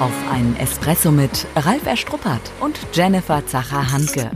Auf 0.00 0.12
einen 0.28 0.56
Espresso 0.56 1.12
mit 1.12 1.46
Ralf 1.54 1.86
Erstruppert 1.86 2.50
und 2.60 2.76
Jennifer 2.92 3.46
Zacher-Hanke. 3.46 4.28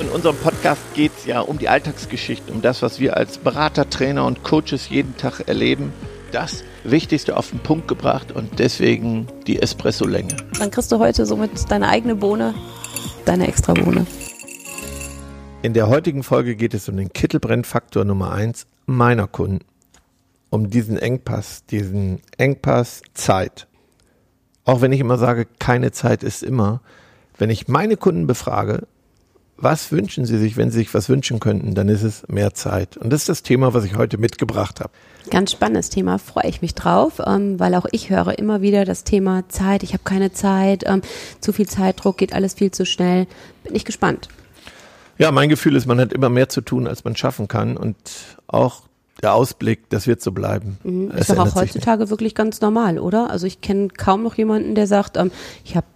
In 0.00 0.08
unserem 0.08 0.36
Podcast 0.36 0.82
geht 0.94 1.12
es 1.16 1.24
ja 1.24 1.40
um 1.40 1.56
die 1.56 1.68
Alltagsgeschichten, 1.68 2.52
um 2.52 2.62
das, 2.62 2.82
was 2.82 2.98
wir 2.98 3.16
als 3.16 3.38
Berater, 3.38 3.88
Trainer 3.88 4.26
und 4.26 4.42
Coaches 4.42 4.88
jeden 4.88 5.16
Tag 5.16 5.46
erleben. 5.46 5.92
Das 6.32 6.64
Wichtigste 6.82 7.36
auf 7.36 7.50
den 7.50 7.60
Punkt 7.60 7.86
gebracht 7.86 8.32
und 8.32 8.58
deswegen 8.58 9.28
die 9.46 9.62
Espresso-Länge. 9.62 10.36
Dann 10.58 10.72
kriegst 10.72 10.90
du 10.90 10.98
heute 10.98 11.26
somit 11.26 11.70
deine 11.70 11.88
eigene 11.88 12.16
Bohne, 12.16 12.52
deine 13.24 13.46
extra 13.46 13.72
Bohne. 13.72 14.08
In 15.62 15.74
der 15.74 15.86
heutigen 15.86 16.24
Folge 16.24 16.56
geht 16.56 16.74
es 16.74 16.88
um 16.88 16.96
den 16.96 17.12
Kittelbrennfaktor 17.12 18.04
Nummer 18.04 18.32
1 18.32 18.66
meiner 18.86 19.28
Kunden. 19.28 19.60
Um 20.50 20.70
diesen 20.70 20.98
Engpass, 20.98 21.64
diesen 21.66 22.20
Engpass 22.36 23.02
Zeit. 23.14 23.68
Auch 24.64 24.80
wenn 24.80 24.92
ich 24.92 25.00
immer 25.00 25.18
sage, 25.18 25.46
keine 25.58 25.92
Zeit 25.92 26.22
ist 26.22 26.42
immer. 26.42 26.80
Wenn 27.36 27.50
ich 27.50 27.68
meine 27.68 27.96
Kunden 27.96 28.26
befrage, 28.26 28.86
was 29.56 29.92
wünschen 29.92 30.24
sie 30.26 30.38
sich, 30.38 30.56
wenn 30.56 30.70
sie 30.70 30.78
sich 30.78 30.94
was 30.94 31.08
wünschen 31.08 31.38
könnten, 31.38 31.74
dann 31.74 31.88
ist 31.88 32.02
es 32.02 32.26
mehr 32.28 32.54
Zeit. 32.54 32.96
Und 32.96 33.10
das 33.10 33.22
ist 33.22 33.28
das 33.28 33.42
Thema, 33.42 33.72
was 33.72 33.84
ich 33.84 33.96
heute 33.96 34.18
mitgebracht 34.18 34.80
habe. 34.80 34.90
Ganz 35.30 35.52
spannendes 35.52 35.90
Thema, 35.90 36.18
freue 36.18 36.48
ich 36.48 36.60
mich 36.60 36.74
drauf, 36.74 37.20
ähm, 37.24 37.58
weil 37.60 37.74
auch 37.74 37.86
ich 37.92 38.10
höre 38.10 38.38
immer 38.38 38.62
wieder 38.62 38.84
das 38.84 39.04
Thema 39.04 39.48
Zeit, 39.48 39.82
ich 39.82 39.92
habe 39.92 40.02
keine 40.04 40.32
Zeit, 40.32 40.84
ähm, 40.86 41.02
zu 41.40 41.52
viel 41.52 41.68
Zeitdruck, 41.68 42.18
geht 42.18 42.34
alles 42.34 42.54
viel 42.54 42.72
zu 42.72 42.84
schnell. 42.84 43.26
Bin 43.62 43.74
ich 43.74 43.84
gespannt. 43.84 44.28
Ja, 45.18 45.30
mein 45.30 45.48
Gefühl 45.48 45.76
ist, 45.76 45.86
man 45.86 46.00
hat 46.00 46.12
immer 46.12 46.28
mehr 46.28 46.48
zu 46.48 46.60
tun, 46.60 46.88
als 46.88 47.04
man 47.04 47.14
schaffen 47.14 47.46
kann. 47.46 47.76
Und 47.76 47.96
auch 48.48 48.82
der 49.24 49.34
Ausblick, 49.34 49.88
das 49.88 50.06
wird 50.06 50.22
so 50.22 50.32
bleiben. 50.32 50.78
Mhm. 50.84 51.10
Ist 51.12 51.30
doch 51.30 51.38
auch 51.38 51.54
heutzutage 51.54 52.10
wirklich 52.10 52.34
ganz 52.34 52.60
normal, 52.60 52.98
oder? 52.98 53.30
Also 53.30 53.46
ich 53.46 53.62
kenne 53.62 53.88
kaum 53.88 54.22
noch 54.22 54.36
jemanden, 54.36 54.74
der 54.74 54.86
sagt, 54.86 55.16
ähm, 55.16 55.32
ich 55.64 55.76
habe 55.76 55.86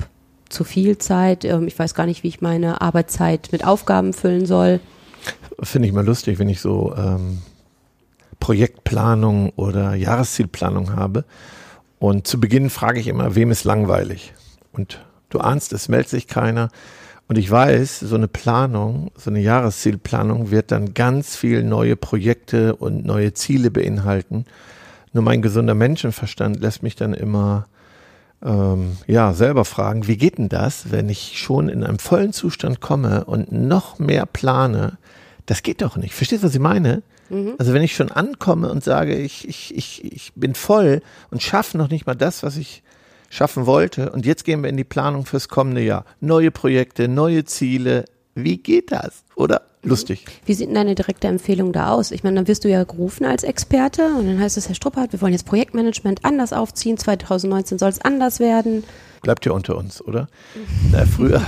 zu 0.49 0.65
viel 0.65 0.97
Zeit, 0.97 1.45
ähm, 1.45 1.67
ich 1.67 1.79
weiß 1.79 1.95
gar 1.95 2.07
nicht, 2.07 2.23
wie 2.23 2.29
ich 2.29 2.41
meine 2.41 2.81
Arbeitszeit 2.81 3.51
mit 3.53 3.67
Aufgaben 3.67 4.15
füllen 4.15 4.47
soll. 4.47 4.81
Finde 5.63 5.89
ich 5.89 5.95
mal 5.95 6.07
lustig, 6.07 6.39
wenn 6.39 6.49
ich 6.49 6.63
so 6.63 6.95
ähm, 6.97 7.43
Projektplanung 8.41 9.51
oder 9.57 9.95
Jahreszielplanung 9.95 10.97
habe. 10.97 11.25
Und 11.99 12.27
zu 12.27 12.41
Beginn 12.41 12.71
frage 12.71 12.99
ich 12.99 13.09
immer, 13.09 13.35
wem 13.35 13.51
ist 13.51 13.65
langweilig? 13.65 14.33
Und 14.73 15.05
du 15.29 15.41
ahnst, 15.41 15.75
es 15.75 15.89
meldet 15.89 16.09
sich 16.09 16.29
keiner. 16.29 16.71
Und 17.29 17.37
ich 17.37 17.51
weiß, 17.51 18.01
so 18.01 18.15
eine 18.15 18.27
Planung, 18.27 19.11
so 19.15 19.29
eine 19.29 19.41
Jahreszielplanung 19.41 20.51
wird 20.51 20.73
dann 20.73 20.95
ganz 20.95 21.37
viel 21.37 21.63
neue 21.63 21.95
Projekte 21.95 22.75
und 22.75 23.05
neue 23.05 23.35
Ziele 23.35 23.71
beinhalten. 23.71 24.47
Nur 25.13 25.23
mein 25.23 25.43
gesunder 25.43 25.75
Menschenverstand 25.75 26.59
lässt 26.61 26.83
mich 26.83 26.97
dann 26.97 27.13
immer 27.13 27.67
ähm, 28.43 28.97
ja 29.07 29.35
selber 29.35 29.67
fragen, 29.67 30.07
wie 30.07 30.17
geht 30.17 30.39
denn 30.39 30.49
das, 30.49 30.91
wenn 30.91 31.11
ich 31.11 31.39
schon 31.39 31.69
in 31.69 31.85
einem 31.85 31.99
vollen 31.99 32.33
Zustand 32.33 32.81
komme 32.81 33.25
und 33.25 33.53
noch 33.53 33.99
mehr 33.99 34.25
plane? 34.25 34.97
Das 35.45 35.63
geht 35.63 35.83
doch 35.83 35.97
nicht. 35.97 36.15
Verstehst 36.15 36.43
du, 36.43 36.47
was 36.47 36.55
ich 36.55 36.61
meine? 36.61 37.03
Mhm. 37.29 37.57
Also 37.59 37.75
wenn 37.75 37.83
ich 37.83 37.95
schon 37.95 38.11
ankomme 38.11 38.71
und 38.71 38.83
sage, 38.83 39.17
ich, 39.17 39.47
ich, 39.47 39.77
ich, 39.77 40.03
ich 40.05 40.33
bin 40.35 40.55
voll 40.55 41.03
und 41.31 41.43
schaffe 41.43 41.77
noch 41.77 41.91
nicht 41.91 42.07
mal 42.07 42.15
das, 42.15 42.43
was 42.43 42.57
ich 42.57 42.83
schaffen 43.29 43.67
wollte. 43.67 44.11
Und 44.11 44.27
jetzt 44.27 44.45
gehen 44.45 44.63
wir 44.63 44.71
in 44.71 44.77
die 44.77 44.85
Planung 44.85 45.27
fürs 45.27 45.49
kommende 45.49 45.83
Jahr. 45.83 46.05
Neue 46.21 46.51
Projekte, 46.51 47.09
neue 47.09 47.45
Ziele. 47.45 48.05
Wie 48.35 48.59
geht 48.59 48.93
das? 48.93 49.25
Oder? 49.35 49.63
Lustig. 49.83 50.25
Wie 50.45 50.55
sieht 50.55 50.69
denn 50.69 50.75
deine 50.75 50.95
direkte 50.95 51.29
Empfehlung 51.29 51.73
da 51.73 51.93
aus? 51.93 52.11
Ich 52.11 52.25
meine, 52.25 52.37
dann 52.37 52.49
wirst 52.49 52.65
du 52.65 52.69
ja 52.69 52.83
gerufen 52.85 53.25
als 53.25 53.45
Experte 53.45 54.15
und 54.19 54.27
dann 54.27 54.41
heißt 54.41 54.57
es, 54.57 54.69
Herr 54.69 54.75
Struppert, 54.75 55.13
wir 55.13 55.21
wollen 55.21 55.33
jetzt 55.33 55.47
Projektmanagement 55.47 56.25
anders 56.25 56.53
aufziehen. 56.53 56.99
2019 56.99 57.79
soll 57.79 57.91
es 57.91 58.01
anders 58.01 58.41
werden. 58.41 58.83
Bleibt 59.23 59.47
ja 59.47 59.53
unter 59.53 59.77
uns, 59.77 60.03
oder? 60.03 60.29
Na, 60.93 61.05
früher, 61.07 61.43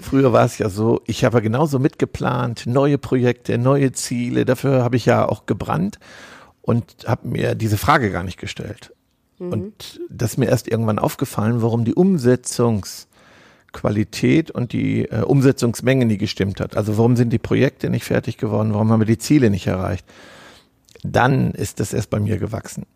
früher 0.00 0.32
war 0.32 0.44
es 0.44 0.58
ja 0.58 0.68
so, 0.68 1.00
ich 1.06 1.24
habe 1.24 1.38
ja 1.38 1.40
genauso 1.40 1.78
mitgeplant, 1.78 2.66
neue 2.66 2.98
Projekte, 2.98 3.58
neue 3.58 3.92
Ziele. 3.92 4.44
Dafür 4.44 4.82
habe 4.82 4.96
ich 4.96 5.06
ja 5.06 5.28
auch 5.28 5.46
gebrannt 5.46 5.98
und 6.62 6.84
habe 7.06 7.28
mir 7.28 7.54
diese 7.54 7.78
Frage 7.78 8.10
gar 8.10 8.24
nicht 8.24 8.38
gestellt. 8.38 8.92
Mhm. 9.38 9.52
Und 9.52 10.00
das 10.08 10.32
ist 10.32 10.38
mir 10.38 10.46
erst 10.46 10.66
irgendwann 10.68 10.98
aufgefallen, 10.98 11.62
warum 11.62 11.84
die 11.84 11.94
Umsetzungsqualität 11.94 14.50
und 14.50 14.72
die 14.72 15.04
äh, 15.04 15.22
Umsetzungsmenge 15.22 16.06
nie 16.06 16.18
gestimmt 16.18 16.60
hat. 16.60 16.76
Also 16.76 16.98
warum 16.98 17.16
sind 17.16 17.32
die 17.32 17.38
Projekte 17.38 17.90
nicht 17.90 18.04
fertig 18.04 18.38
geworden? 18.38 18.74
Warum 18.74 18.90
haben 18.90 19.00
wir 19.00 19.06
die 19.06 19.18
Ziele 19.18 19.50
nicht 19.50 19.66
erreicht? 19.66 20.06
Dann 21.02 21.52
ist 21.52 21.80
das 21.80 21.92
erst 21.92 22.10
bei 22.10 22.20
mir 22.20 22.38
gewachsen. 22.38 22.86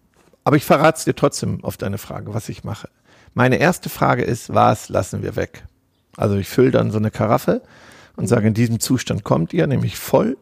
Aber 0.45 0.57
ich 0.57 0.65
verrate 0.65 0.99
es 0.99 1.05
dir 1.05 1.15
trotzdem 1.15 1.63
auf 1.63 1.77
deine 1.77 1.99
Frage, 1.99 2.35
was 2.35 2.49
ich 2.49 2.65
mache. 2.65 2.89
Meine 3.35 3.57
erste 3.57 3.89
Frage 3.89 4.25
ist, 4.25 4.53
was 4.53 4.89
lassen 4.89 5.23
wir 5.23 5.37
weg? 5.37 5.65
Also 6.17 6.37
ich 6.37 6.49
fülle 6.49 6.73
dann 6.73 6.91
so 6.91 6.99
eine 6.99 7.11
Karaffe 7.11 7.63
und 8.17 8.25
mhm. 8.25 8.29
sage, 8.29 8.49
in 8.49 8.55
diesem 8.55 8.81
Zustand 8.81 9.25
kommt 9.25 9.53
ihr, 9.53 9.67
nämlich 9.67 9.97
voll. 9.97 10.37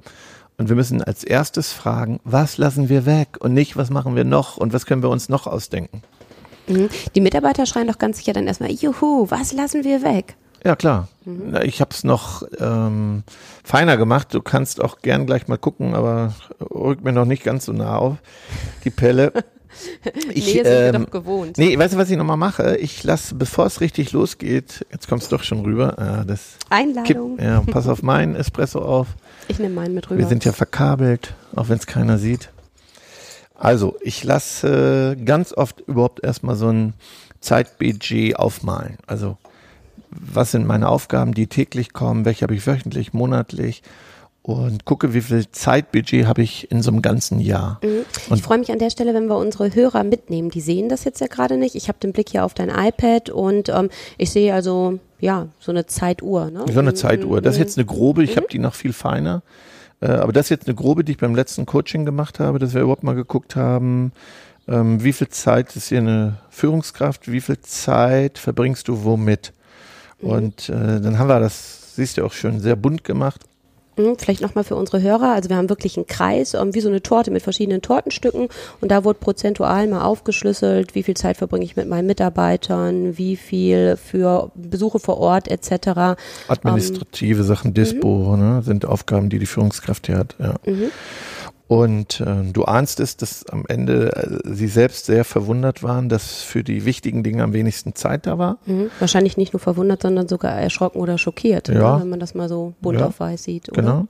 Und 0.61 0.69
wir 0.69 0.77
müssen 0.77 1.03
als 1.03 1.25
erstes 1.25 1.73
fragen, 1.73 2.21
was 2.23 2.59
lassen 2.59 2.91
wir 2.91 3.07
weg 3.07 3.39
und 3.41 3.55
nicht, 3.55 3.79
was 3.79 3.89
machen 3.89 4.15
wir 4.15 4.25
noch 4.25 4.59
und 4.59 4.75
was 4.75 4.85
können 4.85 5.03
wir 5.03 5.09
uns 5.09 5.31
noch 5.31 5.47
ausdenken. 5.47 6.03
Mhm. 6.69 6.91
Die 7.15 7.23
Mitarbeiter 7.23 7.65
schreien 7.65 7.87
doch 7.87 7.97
ganz 7.97 8.19
sicher 8.19 8.35
dann 8.35 8.47
erstmal, 8.47 8.71
juhu, 8.71 9.25
was 9.31 9.55
lassen 9.55 9.85
wir 9.85 10.03
weg? 10.03 10.37
Ja, 10.63 10.77
klar. 10.77 11.09
Mhm. 11.25 11.57
Ich 11.63 11.81
habe 11.81 11.93
es 11.93 12.05
noch 12.05 12.43
ähm, 12.59 13.23
feiner 13.65 13.97
gemacht. 13.97 14.35
Du 14.35 14.43
kannst 14.43 14.85
auch 14.85 14.99
gern 14.99 15.25
gleich 15.25 15.49
mal 15.49 15.57
gucken, 15.57 15.95
aber 15.95 16.35
rückt 16.61 17.05
mir 17.05 17.13
noch 17.13 17.25
nicht 17.25 17.43
ganz 17.43 17.65
so 17.65 17.73
nah 17.73 17.97
auf, 17.97 18.17
die 18.85 18.91
Pelle. 18.91 19.33
Ich, 20.35 20.47
nee, 20.47 20.53
sind 20.63 20.67
ähm, 20.67 20.93
wir 20.93 20.99
doch 21.01 21.11
gewohnt. 21.11 21.59
Nee, 21.59 21.77
weißt 21.79 21.95
du, 21.95 21.99
was 21.99 22.11
ich 22.11 22.17
nochmal 22.17 22.37
mache? 22.37 22.77
Ich 22.77 23.03
lasse, 23.05 23.35
bevor 23.35 23.67
es 23.67 23.81
richtig 23.81 24.13
losgeht, 24.13 24.87
jetzt 24.91 25.09
kommst 25.09 25.31
du 25.31 25.37
doch 25.37 25.43
schon 25.43 25.61
rüber. 25.61 26.23
Äh, 26.23 26.27
das 26.27 26.57
Einladung. 26.69 27.37
Kipp, 27.37 27.45
ja, 27.45 27.61
pass 27.61 27.89
auf 27.89 28.03
meinen 28.03 28.35
Espresso 28.35 28.81
auf. 28.81 29.09
Ich 29.49 29.59
nehme 29.59 29.75
meinen 29.75 29.95
mit 29.95 30.11
rüber. 30.11 30.19
Wir 30.19 30.27
sind 30.27 30.45
ja 30.45 30.53
verkabelt, 30.53 31.35
auch 31.55 31.69
wenn 31.69 31.79
es 31.79 31.87
keiner 31.87 32.19
sieht. 32.19 32.51
Also, 33.55 33.97
ich 34.01 34.25
lasse 34.25 35.17
äh, 35.19 35.23
ganz 35.23 35.53
oft 35.53 35.81
überhaupt 35.81 36.25
erstmal 36.25 36.57
so 36.57 36.69
ein 36.69 36.95
Zeitbudget 37.41 38.37
aufmalen. 38.37 38.97
Also, 39.07 39.37
was 40.11 40.53
sind 40.53 40.67
meine 40.67 40.89
Aufgaben, 40.89 41.35
die 41.35 41.47
täglich 41.47 41.93
kommen? 41.93 42.25
Welche 42.25 42.43
habe 42.43 42.55
ich 42.55 42.67
wöchentlich, 42.67 43.13
monatlich? 43.13 43.83
Und 44.53 44.85
gucke, 44.85 45.15
wie 45.15 45.21
viel 45.21 45.51
Zeitbudget 45.51 46.27
habe 46.27 46.43
ich 46.43 46.71
in 46.71 46.83
so 46.83 46.91
einem 46.91 47.03
ganzen 47.03 47.41
Jahr. 47.41 47.81
Mhm. 47.83 48.35
Ich 48.35 48.43
freue 48.43 48.59
mich 48.59 48.71
an 48.73 48.79
der 48.79 48.91
Stelle, 48.91 49.15
wenn 49.15 49.27
wir 49.27 49.37
unsere 49.37 49.75
Hörer 49.75 50.05
mitnehmen. 50.05 50.51
Die 50.51 50.61
sehen 50.61 50.89
das 50.89 51.05
jetzt 51.05 51.21
ja 51.21 51.27
gerade 51.27 51.57
nicht. 51.57 51.75
Ich 51.75 51.89
habe 51.89 51.99
den 51.99 52.13
Blick 52.13 52.31
hier 52.31 52.45
auf 52.45 52.55
dein 52.55 52.69
iPad 52.69 53.31
und 53.31 53.69
ähm, 53.69 53.91
ich 54.19 54.31
sehe 54.31 54.55
also 54.55 54.99
ja 55.21 55.49
so 55.59 55.73
eine 55.73 55.87
Zeituhr. 55.87 56.51
Ne? 56.51 56.65
So 56.73 56.81
eine 56.81 56.95
Zeituhr. 56.95 57.41
Das 57.41 57.55
ist 57.55 57.61
jetzt 57.61 57.79
eine 57.79 57.87
grobe. 57.87 58.23
Ich 58.25 58.33
mhm. 58.33 58.37
habe 58.37 58.47
die 58.51 58.59
noch 58.59 58.75
viel 58.75 58.93
feiner. 58.93 59.43
Äh, 60.01 60.07
aber 60.07 60.33
das 60.33 60.47
ist 60.47 60.51
jetzt 60.51 60.67
eine 60.67 60.75
grobe, 60.75 61.05
die 61.05 61.13
ich 61.13 61.19
beim 61.19 61.35
letzten 61.35 61.67
Coaching 61.67 62.05
gemacht 62.05 62.41
habe, 62.41 62.59
dass 62.59 62.75
wir 62.75 62.83
überhaupt 62.83 63.03
mal 63.03 63.15
geguckt 63.15 63.57
haben, 63.57 64.13
ähm, 64.69 65.03
wie 65.03 65.13
viel 65.13 65.29
Zeit 65.29 65.75
ist 65.77 65.89
hier 65.89 65.99
eine 65.99 66.37
Führungskraft, 66.51 67.31
wie 67.31 67.41
viel 67.41 67.61
Zeit 67.61 68.39
verbringst 68.39 68.89
du 68.89 69.05
womit? 69.05 69.53
Mhm. 70.21 70.29
Und 70.29 70.69
äh, 70.69 71.01
dann 71.01 71.19
haben 71.19 71.29
wir 71.29 71.41
das, 71.41 71.95
siehst 71.97 72.17
du 72.17 72.25
auch 72.25 72.33
schön, 72.33 72.61
sehr 72.61 72.77
bunt 72.77 73.05
gemacht. 73.05 73.43
Hm, 74.01 74.17
vielleicht 74.19 74.41
nochmal 74.41 74.65
für 74.65 74.77
unsere 74.77 75.03
Hörer. 75.03 75.33
Also 75.33 75.51
wir 75.51 75.57
haben 75.57 75.69
wirklich 75.69 75.97
einen 75.97 76.07
Kreis, 76.07 76.55
ähm, 76.55 76.75
wie 76.75 76.81
so 76.81 76.89
eine 76.89 77.03
Torte 77.03 77.31
mit 77.31 77.43
verschiedenen 77.43 77.83
Tortenstücken. 77.83 78.49
Und 78.81 78.91
da 78.91 79.05
wurde 79.05 79.19
prozentual 79.19 79.87
mal 79.87 80.03
aufgeschlüsselt, 80.03 80.95
wie 80.95 81.03
viel 81.03 81.15
Zeit 81.17 81.37
verbringe 81.37 81.65
ich 81.65 81.77
mit 81.77 81.89
meinen 81.89 82.07
Mitarbeitern, 82.07 83.19
wie 83.19 83.37
viel 83.37 83.97
für 83.97 84.51
Besuche 84.55 84.99
vor 84.99 85.19
Ort 85.19 85.49
etc. 85.49 86.17
Administrative 86.49 87.41
ähm, 87.41 87.47
Sachen, 87.47 87.75
Dispo, 87.75 88.37
mhm. 88.37 88.43
ne, 88.43 88.63
sind 88.63 88.85
Aufgaben, 88.85 89.29
die 89.29 89.39
die 89.39 89.47
Führungskraft 89.47 90.07
hier 90.07 90.19
hat. 90.19 90.37
Ja. 90.39 90.55
Und 91.71 92.19
äh, 92.19 92.51
du 92.53 92.65
ahnst 92.65 92.99
es, 92.99 93.17
dass 93.17 93.47
am 93.47 93.65
Ende 93.69 94.11
äh, 94.17 94.41
sie 94.43 94.67
selbst 94.67 95.07
sehr 95.07 95.25
verwundert 95.25 95.85
waren, 95.85 96.09
dass 96.09 96.43
für 96.43 96.65
die 96.65 96.85
wichtigen 96.85 97.23
Dinge 97.23 97.45
am 97.45 97.53
wenigsten 97.53 97.95
Zeit 97.95 98.27
da 98.27 98.39
war. 98.39 98.59
Mhm. 98.67 98.91
Wahrscheinlich 98.99 99.37
nicht 99.37 99.53
nur 99.53 99.61
verwundert, 99.61 100.03
sondern 100.03 100.27
sogar 100.27 100.51
erschrocken 100.51 100.99
oder 100.99 101.17
schockiert, 101.17 101.69
ja. 101.69 101.77
oder? 101.77 102.01
wenn 102.01 102.09
man 102.09 102.19
das 102.19 102.35
mal 102.35 102.49
so 102.49 102.75
bunt 102.81 102.99
ja. 102.99 103.07
auf 103.07 103.21
weiß 103.21 103.45
sieht. 103.45 103.71
Oder? 103.71 103.83
Genau. 103.83 104.09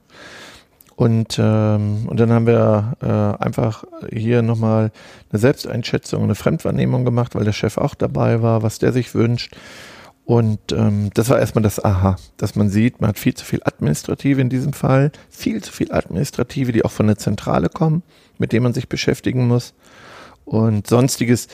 Und, 0.95 1.37
ähm, 1.39 2.07
und 2.07 2.19
dann 2.19 2.31
haben 2.31 2.47
wir 2.47 2.93
äh, 2.99 3.43
einfach 3.43 3.83
hier 4.11 4.41
nochmal 4.41 4.91
eine 5.31 5.39
Selbsteinschätzung, 5.39 6.23
eine 6.23 6.33
Fremdwahrnehmung 6.33 7.05
gemacht, 7.05 7.35
weil 7.35 7.45
der 7.45 7.53
Chef 7.53 7.77
auch 7.77 7.93
dabei 7.93 8.41
war, 8.41 8.63
was 8.63 8.79
der 8.79 8.91
sich 8.91 9.13
wünscht. 9.13 9.55
Und 10.25 10.59
ähm, 10.71 11.09
das 11.13 11.29
war 11.29 11.39
erstmal 11.39 11.63
das 11.63 11.83
Aha, 11.83 12.15
dass 12.37 12.55
man 12.55 12.69
sieht, 12.69 13.01
man 13.01 13.09
hat 13.09 13.19
viel 13.19 13.33
zu 13.33 13.43
viel 13.43 13.61
Administrative 13.63 14.39
in 14.39 14.49
diesem 14.49 14.73
Fall, 14.73 15.11
viel 15.29 15.63
zu 15.63 15.71
viel 15.71 15.91
Administrative, 15.91 16.71
die 16.71 16.85
auch 16.85 16.91
von 16.91 17.07
der 17.07 17.17
Zentrale 17.17 17.69
kommen, 17.69 18.03
mit 18.37 18.53
denen 18.53 18.63
man 18.63 18.73
sich 18.73 18.87
beschäftigen 18.87 19.47
muss. 19.47 19.73
Und 20.45 20.87
sonstiges, 20.87 21.47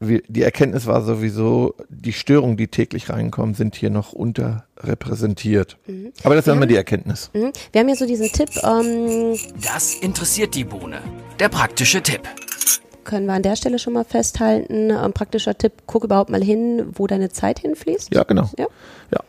die 0.00 0.42
Erkenntnis 0.42 0.86
war 0.86 1.02
sowieso, 1.02 1.74
die 1.88 2.12
Störungen, 2.12 2.56
die 2.56 2.68
täglich 2.68 3.10
reinkommen, 3.10 3.54
sind 3.54 3.74
hier 3.74 3.90
noch 3.90 4.12
unterrepräsentiert. 4.12 5.76
Mhm. 5.86 6.12
Aber 6.24 6.34
das 6.34 6.46
ist 6.46 6.52
immer 6.52 6.66
die 6.66 6.76
Erkenntnis. 6.76 7.30
Mhm. 7.34 7.52
Wir 7.72 7.80
haben 7.80 7.88
ja 7.88 7.96
so 7.96 8.06
diesen 8.06 8.30
Tipp. 8.32 8.50
Ähm 8.62 9.36
das 9.60 9.94
interessiert 9.94 10.54
die 10.54 10.64
Bohne. 10.64 11.00
Der 11.38 11.48
praktische 11.48 12.02
Tipp 12.02 12.22
können 13.08 13.26
wir 13.26 13.32
an 13.32 13.42
der 13.42 13.56
Stelle 13.56 13.78
schon 13.78 13.94
mal 13.94 14.04
festhalten. 14.04 14.92
Ein 14.92 15.12
praktischer 15.12 15.56
Tipp, 15.56 15.72
guck 15.86 16.04
überhaupt 16.04 16.30
mal 16.30 16.44
hin, 16.44 16.86
wo 16.92 17.06
deine 17.06 17.30
Zeit 17.30 17.58
hinfließt. 17.58 18.14
Ja, 18.14 18.22
genau. 18.22 18.48
Ja. 18.56 18.66
ja. 19.10 19.20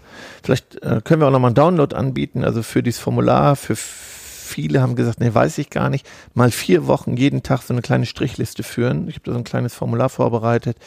Vielleicht 0.43 0.75
äh, 0.83 1.01
können 1.03 1.21
wir 1.21 1.27
auch 1.27 1.31
nochmal 1.31 1.49
einen 1.49 1.55
Download 1.55 1.95
anbieten, 1.95 2.43
also 2.43 2.61
für 2.61 2.83
dieses 2.83 2.99
Formular, 2.99 3.55
für 3.55 3.75
viele 3.75 4.81
haben 4.81 4.95
gesagt, 4.95 5.19
nee, 5.19 5.33
weiß 5.33 5.57
ich 5.59 5.69
gar 5.69 5.89
nicht, 5.89 6.07
mal 6.33 6.51
vier 6.51 6.87
Wochen 6.87 7.15
jeden 7.15 7.41
Tag 7.41 7.61
so 7.61 7.73
eine 7.73 7.81
kleine 7.81 8.05
Strichliste 8.05 8.63
führen. 8.63 9.07
Ich 9.07 9.15
habe 9.15 9.25
da 9.25 9.31
so 9.31 9.37
ein 9.37 9.43
kleines 9.43 9.73
Formular 9.73 10.09
vorbereitet. 10.09 10.77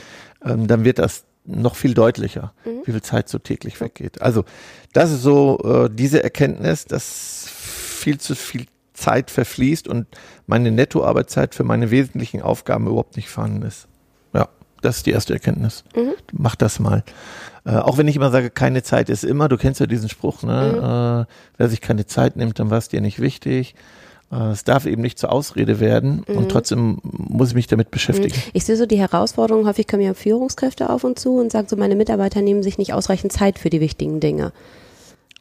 Ähm, 0.44 0.66
dann 0.66 0.84
wird 0.84 0.98
das 0.98 1.24
noch 1.44 1.76
viel 1.76 1.94
deutlicher, 1.94 2.52
mhm. 2.64 2.82
wie 2.84 2.92
viel 2.92 3.02
Zeit 3.02 3.28
so 3.28 3.38
täglich 3.38 3.80
weggeht. 3.80 4.20
Also 4.20 4.44
das 4.92 5.10
ist 5.10 5.22
so 5.22 5.58
äh, 5.64 5.90
diese 5.90 6.22
Erkenntnis, 6.22 6.84
dass 6.84 7.48
viel 7.48 8.18
zu 8.18 8.34
viel 8.34 8.66
Zeit 8.94 9.30
verfließt 9.30 9.88
und 9.88 10.06
meine 10.46 10.70
Nettoarbeitszeit 10.70 11.54
für 11.54 11.64
meine 11.64 11.90
wesentlichen 11.90 12.42
Aufgaben 12.42 12.86
überhaupt 12.86 13.16
nicht 13.16 13.28
vorhanden 13.28 13.62
ist. 13.62 13.88
Ja, 14.34 14.48
das 14.80 14.98
ist 14.98 15.06
die 15.06 15.12
erste 15.12 15.32
Erkenntnis. 15.32 15.84
Mhm. 15.94 16.12
Mach 16.32 16.56
das 16.56 16.78
mal. 16.78 17.04
Äh, 17.64 17.76
auch 17.76 17.98
wenn 17.98 18.08
ich 18.08 18.16
immer 18.16 18.30
sage, 18.30 18.50
keine 18.50 18.82
Zeit 18.82 19.08
ist 19.08 19.24
immer, 19.24 19.48
du 19.48 19.56
kennst 19.56 19.80
ja 19.80 19.86
diesen 19.86 20.08
Spruch, 20.08 20.42
ne? 20.42 20.72
Mhm. 20.72 20.78
Äh, 20.78 21.34
wer 21.58 21.68
sich 21.68 21.80
keine 21.80 22.06
Zeit 22.06 22.36
nimmt, 22.36 22.58
dann 22.58 22.70
war 22.70 22.78
es 22.78 22.88
dir 22.88 23.00
nicht 23.00 23.20
wichtig. 23.20 23.74
Äh, 24.32 24.50
es 24.50 24.64
darf 24.64 24.86
eben 24.86 25.02
nicht 25.02 25.18
zur 25.18 25.30
Ausrede 25.30 25.78
werden 25.78 26.24
mhm. 26.26 26.36
und 26.36 26.48
trotzdem 26.50 26.98
muss 27.02 27.50
ich 27.50 27.54
mich 27.54 27.66
damit 27.68 27.90
beschäftigen. 27.90 28.34
Mhm. 28.34 28.50
Ich 28.52 28.64
sehe 28.64 28.76
so 28.76 28.86
die 28.86 28.98
Herausforderung, 28.98 29.66
häufig 29.66 29.86
kommen 29.86 30.02
ja 30.02 30.14
Führungskräfte 30.14 30.90
auf 30.90 31.04
und 31.04 31.18
zu 31.18 31.38
und 31.38 31.52
sagen 31.52 31.68
so, 31.68 31.76
meine 31.76 31.94
Mitarbeiter 31.94 32.42
nehmen 32.42 32.62
sich 32.62 32.78
nicht 32.78 32.92
ausreichend 32.92 33.32
Zeit 33.32 33.58
für 33.58 33.70
die 33.70 33.80
wichtigen 33.80 34.18
Dinge. 34.20 34.52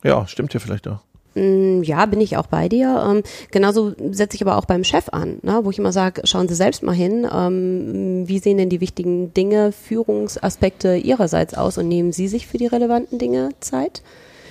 Ja, 0.04 0.28
stimmt 0.28 0.54
ja 0.54 0.60
vielleicht 0.60 0.88
auch. 0.88 1.00
Mm, 1.36 1.84
ja, 1.84 2.06
bin 2.06 2.22
ich 2.22 2.38
auch 2.38 2.48
bei 2.48 2.68
dir. 2.70 3.04
Ähm, 3.10 3.24
genauso 3.52 3.94
setze 4.12 4.36
ich 4.36 4.42
aber 4.42 4.58
auch 4.58 4.66
beim 4.66 4.84
Chef 4.84 5.10
an, 5.12 5.40
ne, 5.44 5.62
wo 5.64 5.70
ich 5.70 5.80
immer 5.80 5.92
sage, 5.92 6.22
schauen 6.26 6.48
Sie 6.48 6.56
selbst 6.56 6.84
mal 6.84 6.96
hin, 6.96 7.28
ähm, 7.32 8.28
wie 8.28 8.40
sehen 8.40 8.58
denn 8.58 8.70
die 8.70 8.82
wichtigen 8.82 9.34
Dinge, 9.34 9.72
Führungsaspekte 9.72 10.98
Ihrerseits 10.98 11.54
aus 11.54 11.78
und 11.78 11.88
nehmen 11.88 12.12
Sie 12.12 12.28
sich 12.28 12.48
für 12.48 12.58
die 12.58 12.68
relevanten 12.68 13.18
Dinge 13.18 13.50
Zeit? 13.60 14.02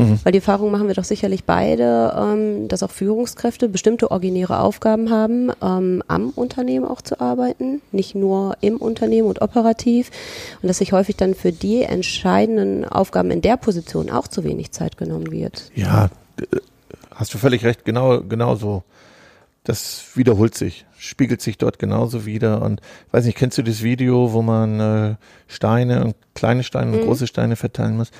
Mhm. 0.00 0.19
Weil 0.25 0.32
die 0.32 0.38
Erfahrung 0.38 0.71
machen 0.71 0.88
wir 0.88 0.94
doch 0.94 1.05
sicherlich 1.05 1.44
beide, 1.44 2.15
ähm, 2.17 2.69
dass 2.69 2.83
auch 2.83 2.91
Führungskräfte 2.91 3.69
bestimmte 3.69 4.11
originäre 4.11 4.61
Aufgaben 4.61 5.11
haben, 5.11 5.50
ähm, 5.62 6.03
am 6.09 6.31
Unternehmen 6.31 6.87
auch 6.87 7.03
zu 7.03 7.21
arbeiten, 7.21 7.83
nicht 7.93 8.15
nur 8.15 8.56
im 8.62 8.79
Unternehmen 8.79 9.29
und 9.29 9.43
operativ. 9.43 10.11
Und 10.62 10.69
dass 10.69 10.79
sich 10.79 10.93
häufig 10.93 11.17
dann 11.17 11.35
für 11.35 11.53
die 11.53 11.83
entscheidenden 11.83 12.87
Aufgaben 12.87 13.31
in 13.31 13.43
der 13.43 13.59
Position 13.59 14.11
auch 14.11 14.26
zu 14.26 14.43
wenig 14.44 14.73
Zeit 14.73 14.97
genommen 14.97 15.31
wird. 15.31 15.71
Ja, 15.75 16.09
hast 17.21 17.35
du 17.35 17.39
völlig 17.39 17.65
recht, 17.65 17.85
genau, 17.85 18.23
genau 18.23 18.57
so. 18.57 18.83
Das 19.63 20.17
wiederholt 20.17 20.55
sich, 20.55 20.87
spiegelt 20.97 21.43
sich 21.43 21.59
dort 21.59 21.79
genauso 21.79 22.25
wieder. 22.25 22.63
Und 22.63 22.81
weiß 23.13 23.27
nicht, 23.27 23.37
kennst 23.37 23.59
du 23.59 23.63
das 23.63 23.83
Video, 23.83 24.33
wo 24.33 24.41
man 24.41 24.81
äh, 24.81 25.17
Steine 25.47 26.03
und 26.03 26.17
kleine 26.35 26.65
Steine 26.65 26.93
und 26.93 27.03
mhm. 27.03 27.05
große 27.05 27.27
Steine 27.27 27.57
verteilen 27.57 27.99
muss? 27.99 28.11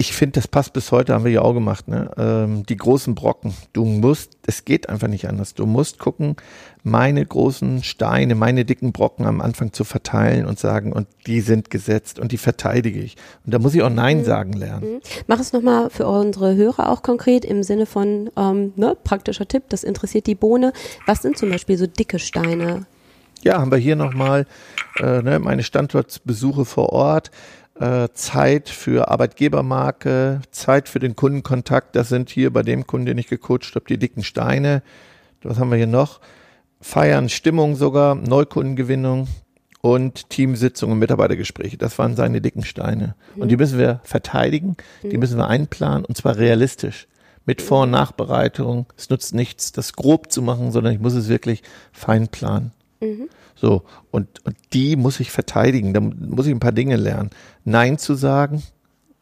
Ich 0.00 0.12
finde, 0.12 0.34
das 0.34 0.46
passt 0.46 0.72
bis 0.74 0.92
heute, 0.92 1.12
haben 1.12 1.24
wir 1.24 1.32
ja 1.32 1.42
auch 1.42 1.54
gemacht, 1.54 1.88
ne? 1.88 2.12
Ähm, 2.16 2.64
die 2.64 2.76
großen 2.76 3.16
Brocken. 3.16 3.52
Du 3.72 3.84
musst, 3.84 4.30
es 4.46 4.64
geht 4.64 4.88
einfach 4.88 5.08
nicht 5.08 5.28
anders. 5.28 5.54
Du 5.54 5.66
musst 5.66 5.98
gucken, 5.98 6.36
meine 6.84 7.26
großen 7.26 7.82
Steine, 7.82 8.36
meine 8.36 8.64
dicken 8.64 8.92
Brocken 8.92 9.26
am 9.26 9.40
Anfang 9.40 9.72
zu 9.72 9.82
verteilen 9.82 10.46
und 10.46 10.56
sagen, 10.56 10.92
und 10.92 11.08
die 11.26 11.40
sind 11.40 11.68
gesetzt 11.68 12.20
und 12.20 12.30
die 12.30 12.38
verteidige 12.38 13.00
ich. 13.00 13.16
Und 13.44 13.52
da 13.52 13.58
muss 13.58 13.74
ich 13.74 13.82
auch 13.82 13.90
Nein 13.90 14.18
mhm. 14.18 14.24
sagen 14.24 14.52
lernen. 14.52 14.88
Mhm. 14.88 15.00
Mach 15.26 15.40
es 15.40 15.52
nochmal 15.52 15.90
für 15.90 16.06
unsere 16.06 16.54
Hörer 16.54 16.90
auch 16.90 17.02
konkret 17.02 17.44
im 17.44 17.64
Sinne 17.64 17.84
von 17.84 18.30
ähm, 18.36 18.72
ne, 18.76 18.96
praktischer 19.02 19.48
Tipp, 19.48 19.64
das 19.68 19.82
interessiert 19.82 20.28
die 20.28 20.36
Bohne. 20.36 20.72
Was 21.06 21.22
sind 21.22 21.36
zum 21.36 21.50
Beispiel 21.50 21.76
so 21.76 21.88
dicke 21.88 22.20
Steine? 22.20 22.86
Ja, 23.42 23.60
haben 23.60 23.72
wir 23.72 23.78
hier 23.78 23.96
nochmal 23.96 24.46
äh, 25.00 25.22
ne, 25.22 25.40
meine 25.40 25.64
Standortbesuche 25.64 26.64
vor 26.64 26.92
Ort 26.92 27.32
Zeit 28.14 28.68
für 28.68 29.08
Arbeitgebermarke, 29.08 30.40
Zeit 30.50 30.88
für 30.88 30.98
den 30.98 31.16
Kundenkontakt. 31.16 31.94
Das 31.96 32.08
sind 32.08 32.30
hier 32.30 32.52
bei 32.52 32.62
dem 32.62 32.86
Kunden, 32.86 33.06
den 33.06 33.18
ich 33.18 33.28
gecoacht 33.28 33.74
habe, 33.74 33.86
die 33.88 33.98
dicken 33.98 34.24
Steine. 34.24 34.82
Was 35.42 35.58
haben 35.58 35.70
wir 35.70 35.76
hier 35.76 35.86
noch? 35.86 36.20
Feiern, 36.80 37.28
Stimmung 37.28 37.76
sogar, 37.76 38.14
Neukundengewinnung 38.14 39.28
und 39.80 40.28
Teamsitzungen 40.30 40.94
und 40.94 40.98
Mitarbeitergespräche. 40.98 41.76
Das 41.76 41.98
waren 41.98 42.16
seine 42.16 42.40
dicken 42.40 42.64
Steine. 42.64 43.14
Mhm. 43.34 43.42
Und 43.42 43.48
die 43.48 43.56
müssen 43.56 43.78
wir 43.78 44.00
verteidigen, 44.04 44.76
die 45.02 45.14
mhm. 45.14 45.20
müssen 45.20 45.38
wir 45.38 45.48
einplanen 45.48 46.04
und 46.04 46.16
zwar 46.16 46.36
realistisch. 46.36 47.06
Mit 47.46 47.62
Vor- 47.62 47.84
und 47.84 47.90
Nachbereitung. 47.90 48.86
Es 48.94 49.08
nutzt 49.08 49.34
nichts, 49.34 49.72
das 49.72 49.94
grob 49.94 50.30
zu 50.30 50.42
machen, 50.42 50.70
sondern 50.70 50.92
ich 50.92 51.00
muss 51.00 51.14
es 51.14 51.28
wirklich 51.28 51.62
fein 51.92 52.28
planen. 52.28 52.72
Mhm. 53.00 53.28
So, 53.54 53.82
und, 54.10 54.44
und 54.44 54.56
die 54.72 54.96
muss 54.96 55.20
ich 55.20 55.30
verteidigen, 55.30 55.94
da 55.94 56.00
muss 56.00 56.46
ich 56.46 56.52
ein 56.52 56.60
paar 56.60 56.72
Dinge 56.72 56.96
lernen. 56.96 57.30
Nein 57.64 57.98
zu 57.98 58.14
sagen, 58.14 58.62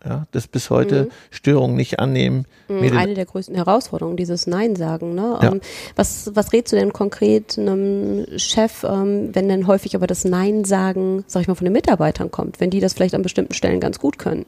ja, 0.05 0.25
das 0.31 0.47
bis 0.47 0.71
heute 0.71 1.05
mhm. 1.05 1.11
Störungen 1.31 1.77
nicht 1.77 1.99
annehmen. 1.99 2.47
Mhm, 2.69 2.97
eine 2.97 3.15
der 3.15 3.27
größten 3.27 3.57
Herausforderungen, 3.57 4.17
dieses 4.17 4.47
Nein 4.47 4.77
sagen. 4.77 5.15
Ne? 5.15 5.39
Ja. 5.43 5.53
Ähm, 5.53 5.61
was, 5.97 6.31
was 6.35 6.53
rätst 6.53 6.73
du 6.73 6.77
denn 6.77 6.93
konkret 6.93 7.59
einem 7.59 8.27
Chef, 8.39 8.85
ähm, 8.85 9.35
wenn 9.35 9.49
denn 9.49 9.67
häufig 9.67 9.97
aber 9.97 10.07
das 10.07 10.25
Nein 10.25 10.65
sagen, 10.65 11.25
sag 11.27 11.43
ich 11.43 11.49
mal, 11.49 11.55
von 11.55 11.65
den 11.65 11.73
Mitarbeitern 11.73 12.31
kommt, 12.31 12.61
wenn 12.61 12.71
die 12.71 12.81
das 12.81 12.93
vielleicht 12.93 13.15
an 13.15 13.23
bestimmten 13.23 13.55
Stellen 13.55 13.81
ganz 13.81 13.99
gut 13.99 14.19
können? 14.19 14.47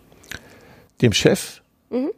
Dem 1.01 1.13
Chef? 1.13 1.63
Mhm 1.91 2.11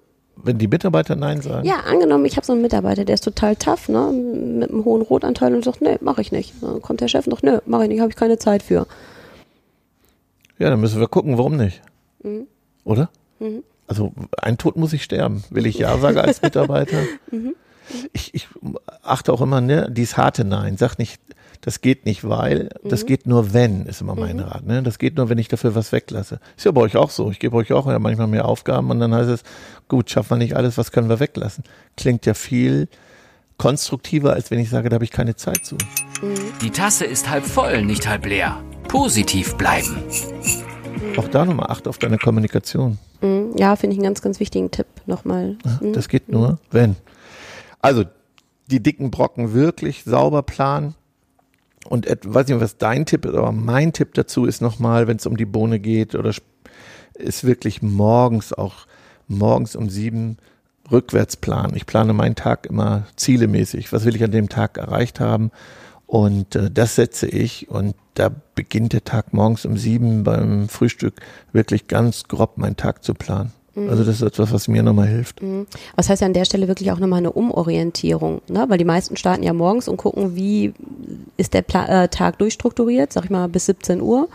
wenn 0.45 0.59
die 0.59 0.69
Mitarbeiter 0.69 1.17
Nein 1.17 1.41
sagen? 1.43 1.67
Ja, 1.67 1.81
angenommen, 1.81 2.25
ich 2.25 2.37
habe 2.37 2.47
so 2.47 2.53
einen 2.53 2.63
Mitarbeiter, 2.63 3.05
der 3.05 3.15
ist 3.15 3.25
total 3.25 3.57
tough, 3.57 3.89
ne, 3.89 4.11
mit 4.13 4.71
einem 4.71 4.85
hohen 4.85 5.03
Rotanteil 5.03 5.55
und 5.55 5.65
sagt, 5.65 5.81
nee, 5.81 5.99
mache 6.01 6.21
ich 6.21 6.33
nicht. 6.33 6.55
Dann 6.61 6.81
kommt 6.83 7.01
der 7.01 7.09
Chef 7.09 7.27
noch, 7.27 7.43
nö, 7.43 7.59
mache 7.67 7.85
ich 7.85 7.89
nicht, 7.89 8.01
habe 8.01 8.11
ich 8.11 8.17
keine 8.17 8.39
Zeit 8.39 8.63
für. 8.63 8.87
Ja, 10.59 10.71
dann 10.71 10.81
müssen 10.81 11.01
wir 11.01 11.09
gucken, 11.09 11.39
warum 11.39 11.57
nicht. 11.57 11.81
Mhm. 12.23 12.47
Oder? 12.85 13.11
Mhm. 13.39 13.63
Also 13.87 14.13
ein 14.41 14.59
Tod 14.59 14.77
muss 14.77 14.93
ich 14.93 15.03
sterben. 15.03 15.43
Will 15.51 15.67
ich 15.67 15.79
Ja 15.79 15.99
sagen 15.99 16.19
als 16.19 16.43
Mitarbeiter? 16.43 16.99
mhm. 17.31 17.55
Ich, 18.13 18.35
ich 18.35 18.47
achte 19.03 19.33
auch 19.33 19.41
immer, 19.41 19.61
ne, 19.61 19.89
dieses 19.91 20.17
harte 20.17 20.45
Nein. 20.45 20.77
Sag 20.77 20.97
nicht, 20.99 21.21
das 21.61 21.83
geht 21.83 22.07
nicht, 22.07 22.27
weil, 22.27 22.71
das 22.83 23.03
mhm. 23.03 23.07
geht 23.07 23.27
nur 23.27 23.53
wenn, 23.53 23.87
ist 23.87 24.01
immer 24.01 24.15
mein 24.15 24.37
mhm. 24.37 24.45
Rat. 24.45 24.67
Ne? 24.67 24.83
Das 24.83 24.99
geht 24.99 25.17
nur, 25.17 25.29
wenn 25.29 25.39
ich 25.39 25.49
dafür 25.49 25.75
was 25.75 25.93
weglasse. 25.93 26.41
Ist 26.57 26.65
ja 26.65 26.71
bei 26.71 26.81
euch 26.81 26.97
auch 26.97 27.11
so. 27.11 27.31
Ich 27.31 27.39
gebe 27.39 27.57
euch 27.57 27.73
auch 27.73 27.87
ja 27.87 27.99
manchmal 27.99 28.29
mehr 28.29 28.47
Aufgaben 28.47 28.91
und 28.91 29.01
dann 29.01 29.15
heißt 29.15 29.29
es, 29.29 29.43
gut, 29.89 30.11
schaffen 30.11 30.31
wir 30.31 30.37
nicht 30.39 30.57
alles, 30.57 30.79
was 30.79 30.91
können 30.91 31.09
wir 31.09 31.21
weglassen? 31.21 31.65
Klingt 31.97 32.25
ja 32.25 32.35
viel 32.35 32.89
konstruktiver, 33.59 34.33
als 34.33 34.51
wenn 34.51 34.59
ich 34.59 34.71
sage, 34.71 34.89
da 34.89 34.95
habe 34.95 35.05
ich 35.05 35.11
keine 35.11 35.37
Zeit 35.37 35.67
zu. 35.67 35.75
Mhm. 36.23 36.35
Die 36.63 36.71
Tasse 36.71 37.05
ist 37.05 37.29
halb 37.29 37.45
voll, 37.45 37.85
nicht 37.85 38.09
halb 38.09 38.25
leer. 38.25 38.63
Positiv 38.89 39.55
bleiben. 39.57 40.03
Auch 41.17 41.29
da 41.29 41.45
nochmal 41.45 41.67
Acht 41.67 41.87
auf 41.87 41.99
deine 41.99 42.17
Kommunikation. 42.17 42.99
Mhm. 43.21 43.55
Ja, 43.59 43.77
finde 43.77 43.95
ich 43.95 43.99
einen 43.99 44.07
ganz, 44.07 44.23
ganz 44.23 44.41
wichtigen 44.41 44.71
Tipp 44.71 44.87
nochmal. 45.05 45.59
Das 45.93 46.09
geht 46.09 46.31
nur, 46.31 46.59
wenn. 46.71 46.97
Also, 47.81 48.05
die 48.71 48.83
dicken 48.83 49.11
Brocken 49.11 49.53
wirklich 49.53 50.05
sauber 50.05 50.43
planen, 50.43 50.95
und 51.89 52.07
weiß 52.07 52.49
nicht, 52.49 52.61
was 52.61 52.77
dein 52.77 53.07
Tipp 53.07 53.25
ist, 53.25 53.35
aber 53.35 53.53
mein 53.53 53.93
Tipp 53.93 54.15
dazu 54.15 54.45
ist 54.45 54.61
nochmal, 54.61 55.07
wenn 55.07 55.17
es 55.17 55.27
um 55.27 55.37
die 55.37 55.47
Bohne 55.47 55.81
geht 55.81 56.15
oder 56.15 56.33
ist 57.15 57.45
wirklich 57.45 57.83
morgens 57.83 58.53
auch 58.53 58.87
morgens 59.29 59.77
um 59.77 59.89
sieben 59.89 60.39
rückwärts 60.91 61.37
planen. 61.37 61.77
Ich 61.77 61.87
plane 61.87 62.13
meinen 62.13 62.35
Tag 62.35 62.67
immer 62.67 63.07
zielemäßig. 63.17 63.93
Was 63.93 64.05
will 64.05 64.17
ich 64.17 64.25
an 64.25 64.33
dem 64.33 64.49
Tag 64.49 64.77
erreicht 64.77 65.21
haben? 65.21 65.51
Und 66.07 66.57
äh, 66.57 66.71
das 66.71 66.97
setze 66.97 67.29
ich 67.29 67.71
und 67.71 67.95
da 68.15 68.31
beginnt 68.55 68.93
der 68.93 69.05
Tag 69.05 69.33
morgens 69.33 69.65
um 69.65 69.77
sieben 69.77 70.25
beim 70.25 70.69
Frühstück 70.69 71.15
wirklich 71.53 71.87
ganz 71.87 72.25
grob 72.25 72.59
meinen 72.59 72.77
Tag 72.77 73.05
zu 73.05 73.15
planen. 73.15 73.53
Also 73.77 74.05
das 74.05 74.17
ist 74.17 74.23
etwas, 74.23 74.53
was 74.53 74.69
mir 74.69 74.83
nochmal 74.83 75.07
hilft. 75.07 75.43
Mhm. 75.43 75.67
Was 75.95 76.09
heißt 76.09 76.21
ja 76.21 76.27
an 76.27 76.33
der 76.33 76.45
Stelle 76.45 76.67
wirklich 76.67 76.91
auch 76.91 76.99
nochmal 76.99 77.21
eine 77.21 77.33
Umorientierung, 77.33 78.43
ne? 78.49 78.67
weil 78.69 78.79
die 78.79 78.85
meisten 78.85 79.17
starten 79.17 79.43
ja 79.45 79.53
morgens 79.53 79.87
und 79.87 79.97
gucken, 79.97 80.35
wie 80.35 80.75
ist 81.41 81.55
der 81.55 81.63
Pla 81.63 82.05
äh, 82.05 82.09
Tag 82.09 82.39
durchstrukturiert, 82.39 83.13
sag 83.13 83.25
ich 83.25 83.31
mal 83.31 83.49
bis 83.49 83.67
17 83.67 84.01
Uhr 84.01 84.29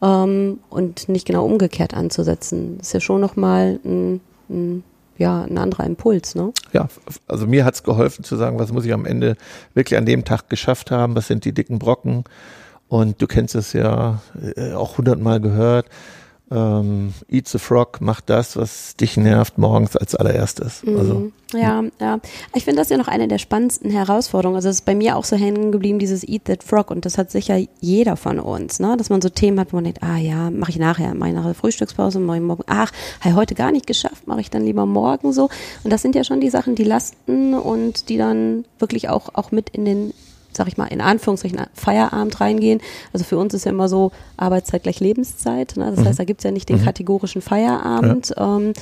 ähm, 0.00 0.60
und 0.70 1.08
nicht 1.08 1.26
genau 1.26 1.44
umgekehrt 1.44 1.94
anzusetzen. 1.94 2.78
Ist 2.80 2.94
ja 2.94 3.00
schon 3.00 3.20
nochmal 3.20 3.80
ein, 3.84 4.20
ein 4.48 4.84
ja, 5.16 5.42
ein 5.42 5.58
anderer 5.58 5.84
Impuls, 5.84 6.34
ne? 6.34 6.52
Ja, 6.72 6.88
also 7.28 7.46
mir 7.46 7.64
hat's 7.64 7.84
geholfen 7.84 8.24
zu 8.24 8.34
sagen, 8.36 8.58
was 8.58 8.72
muss 8.72 8.84
ich 8.84 8.92
am 8.92 9.06
Ende 9.06 9.36
wirklich 9.72 9.96
an 9.96 10.06
dem 10.06 10.24
Tag 10.24 10.48
geschafft 10.48 10.90
haben, 10.90 11.14
was 11.14 11.28
sind 11.28 11.44
die 11.44 11.52
dicken 11.52 11.78
Brocken 11.78 12.24
und 12.88 13.22
du 13.22 13.26
kennst 13.28 13.54
es 13.54 13.72
ja 13.72 14.20
äh, 14.56 14.72
auch 14.72 14.98
hundertmal 14.98 15.40
gehört, 15.40 15.86
ähm, 16.50 17.14
Eat 17.28 17.48
the 17.48 17.58
Frog 17.58 18.00
macht 18.00 18.28
das, 18.28 18.56
was 18.56 18.96
dich 18.96 19.16
nervt, 19.16 19.56
morgens 19.56 19.96
als 19.96 20.14
allererstes. 20.14 20.82
Mhm. 20.84 20.96
Also, 20.96 21.32
ja, 21.54 21.82
ja. 22.00 22.20
Ich 22.54 22.64
finde 22.64 22.80
das 22.80 22.90
ja 22.90 22.96
noch 22.96 23.08
eine 23.08 23.28
der 23.28 23.38
spannendsten 23.38 23.90
Herausforderungen. 23.90 24.56
Also 24.56 24.68
es 24.68 24.76
ist 24.76 24.84
bei 24.84 24.94
mir 24.94 25.16
auch 25.16 25.24
so 25.24 25.36
hängen 25.36 25.72
geblieben, 25.72 25.98
dieses 25.98 26.26
Eat 26.26 26.44
that 26.46 26.62
Frog. 26.62 26.90
Und 26.90 27.06
das 27.06 27.16
hat 27.16 27.30
sicher 27.30 27.58
jeder 27.80 28.16
von 28.16 28.40
uns, 28.40 28.78
ne? 28.78 28.96
Dass 28.96 29.08
man 29.08 29.22
so 29.22 29.28
Themen 29.28 29.58
hat, 29.58 29.72
wo 29.72 29.76
man 29.76 29.84
denkt, 29.84 30.02
ah 30.02 30.18
ja, 30.18 30.50
mache 30.50 30.70
ich 30.70 30.78
nachher, 30.78 31.14
mache 31.14 31.30
ich 31.30 31.34
nach 31.34 31.44
der 31.44 31.54
Frühstückspause, 31.54 32.20
mache 32.20 32.38
ich 32.38 32.42
morgen, 32.42 32.64
ach, 32.66 32.92
habe 33.20 33.36
heute 33.36 33.54
gar 33.54 33.72
nicht 33.72 33.86
geschafft, 33.86 34.26
mache 34.26 34.40
ich 34.40 34.50
dann 34.50 34.64
lieber 34.64 34.84
morgen 34.84 35.32
so. 35.32 35.48
Und 35.82 35.92
das 35.92 36.02
sind 36.02 36.14
ja 36.14 36.24
schon 36.24 36.40
die 36.40 36.50
Sachen, 36.50 36.74
die 36.74 36.84
lasten 36.84 37.54
und 37.54 38.08
die 38.08 38.18
dann 38.18 38.64
wirklich 38.78 39.08
auch, 39.08 39.30
auch 39.34 39.50
mit 39.50 39.70
in 39.70 39.84
den 39.84 40.14
sag 40.56 40.68
ich 40.68 40.76
mal, 40.76 40.86
in 40.86 41.00
Anführungszeichen 41.00 41.60
Feierabend 41.74 42.40
reingehen. 42.40 42.80
Also 43.12 43.24
für 43.24 43.38
uns 43.38 43.54
ist 43.54 43.64
ja 43.64 43.72
immer 43.72 43.88
so 43.88 44.12
Arbeitszeit 44.36 44.82
gleich 44.82 45.00
Lebenszeit. 45.00 45.76
Ne? 45.76 45.90
Das 45.90 46.00
mhm. 46.00 46.06
heißt, 46.06 46.18
da 46.18 46.24
gibt's 46.24 46.44
ja 46.44 46.50
nicht 46.50 46.68
den 46.68 46.80
mhm. 46.80 46.84
kategorischen 46.84 47.42
Feierabend. 47.42 48.34
Ja. 48.36 48.56
Ähm, 48.56 48.72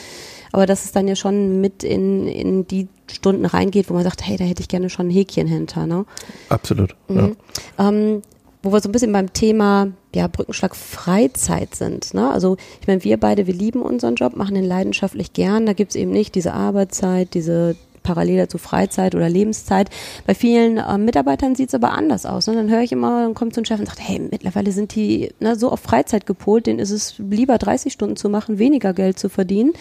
aber 0.53 0.67
dass 0.67 0.85
es 0.85 0.93
dann 0.93 1.09
ja 1.09 1.17
schon 1.17 1.61
mit 1.61 1.83
in, 1.83 2.27
in 2.27 2.67
die 2.67 2.89
Stunden 3.11 3.47
reingeht, 3.47 3.89
wo 3.89 3.95
man 3.95 4.05
sagt, 4.05 4.27
hey, 4.27 4.37
da 4.37 4.45
hätte 4.45 4.61
ich 4.61 4.69
gerne 4.69 4.91
schon 4.91 5.09
ein 5.09 5.11
Häkchen 5.11 5.47
hinter. 5.47 5.87
Ne? 5.87 6.05
Absolut. 6.51 6.95
Mhm. 7.09 7.37
Ja. 7.79 7.89
Ähm, 7.89 8.23
wo 8.63 8.73
wir 8.73 8.81
so 8.81 8.89
ein 8.89 8.93
bisschen 8.93 9.13
beim 9.13 9.33
Thema 9.33 9.89
ja, 10.15 10.29
Brückenschlag 10.29 10.77
Freizeit 10.77 11.75
sind. 11.75 12.15
Ne? 12.15 12.31
Also 12.31 12.57
ich 12.81 12.87
meine, 12.87 13.03
wir 13.03 13.19
beide, 13.19 13.47
wir 13.47 13.55
lieben 13.55 13.83
unseren 13.83 14.15
Job, 14.15 14.37
machen 14.37 14.55
den 14.55 14.65
leidenschaftlich 14.65 15.33
gern. 15.33 15.67
Da 15.67 15.73
gibt's 15.73 15.97
eben 15.97 16.13
nicht 16.13 16.35
diese 16.35 16.53
Arbeitszeit, 16.53 17.35
diese 17.35 17.77
parallel 18.03 18.39
dazu 18.39 18.59
Freizeit 18.59 19.15
oder 19.15 19.29
Lebenszeit. 19.29 19.91
Bei 20.27 20.35
vielen 20.35 20.79
äh, 20.79 20.99
Mitarbeitern 20.99 21.55
sieht's 21.55 21.75
aber 21.75 21.93
anders 21.93 22.27
aus. 22.27 22.47
Ne? 22.47 22.55
Dann 22.55 22.71
höre 22.71 22.83
ich 22.83 22.93
immer, 22.93 23.23
dann 23.23 23.35
kommt 23.35 23.55
so 23.55 23.61
ein 23.61 23.65
Chef 23.65 23.81
und 23.81 23.87
sagt, 23.87 24.01
hey, 24.01 24.19
mittlerweile 24.19 24.73
sind 24.73 24.95
die 24.95 25.33
ne, 25.41 25.57
so 25.57 25.71
auf 25.71 25.81
Freizeit 25.81 26.27
gepolt, 26.27 26.67
denen 26.67 26.79
ist 26.79 26.91
es 26.91 27.15
lieber 27.19 27.59
30 27.59 27.93
Stunden 27.93 28.17
zu 28.17 28.29
machen, 28.29 28.59
weniger 28.59 28.93
Geld 28.93 29.19
zu 29.19 29.29
verdienen, 29.29 29.73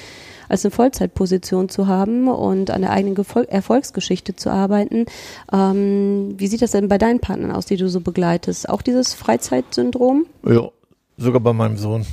als 0.50 0.66
eine 0.66 0.72
Vollzeitposition 0.72 1.70
zu 1.70 1.88
haben 1.88 2.28
und 2.28 2.72
an 2.72 2.82
der 2.82 2.92
eigenen 2.92 3.16
Gefol 3.16 3.46
Erfolgsgeschichte 3.46 4.36
zu 4.36 4.50
arbeiten. 4.50 5.06
Ähm, 5.52 6.36
wie 6.38 6.48
sieht 6.48 6.62
das 6.62 6.72
denn 6.72 6.88
bei 6.88 6.98
deinen 6.98 7.20
Partnern 7.20 7.52
aus, 7.52 7.66
die 7.66 7.78
du 7.78 7.88
so 7.90 8.02
begleitest? 8.02 8.70
Auch 8.70 8.82
dieses 8.82 9.14
Freizeitsyndrom? 9.14 10.26
Ja, 10.46 10.70
sogar 11.18 11.40
bei 11.40 11.54
meinem 11.54 11.78
Sohn. 11.78 12.06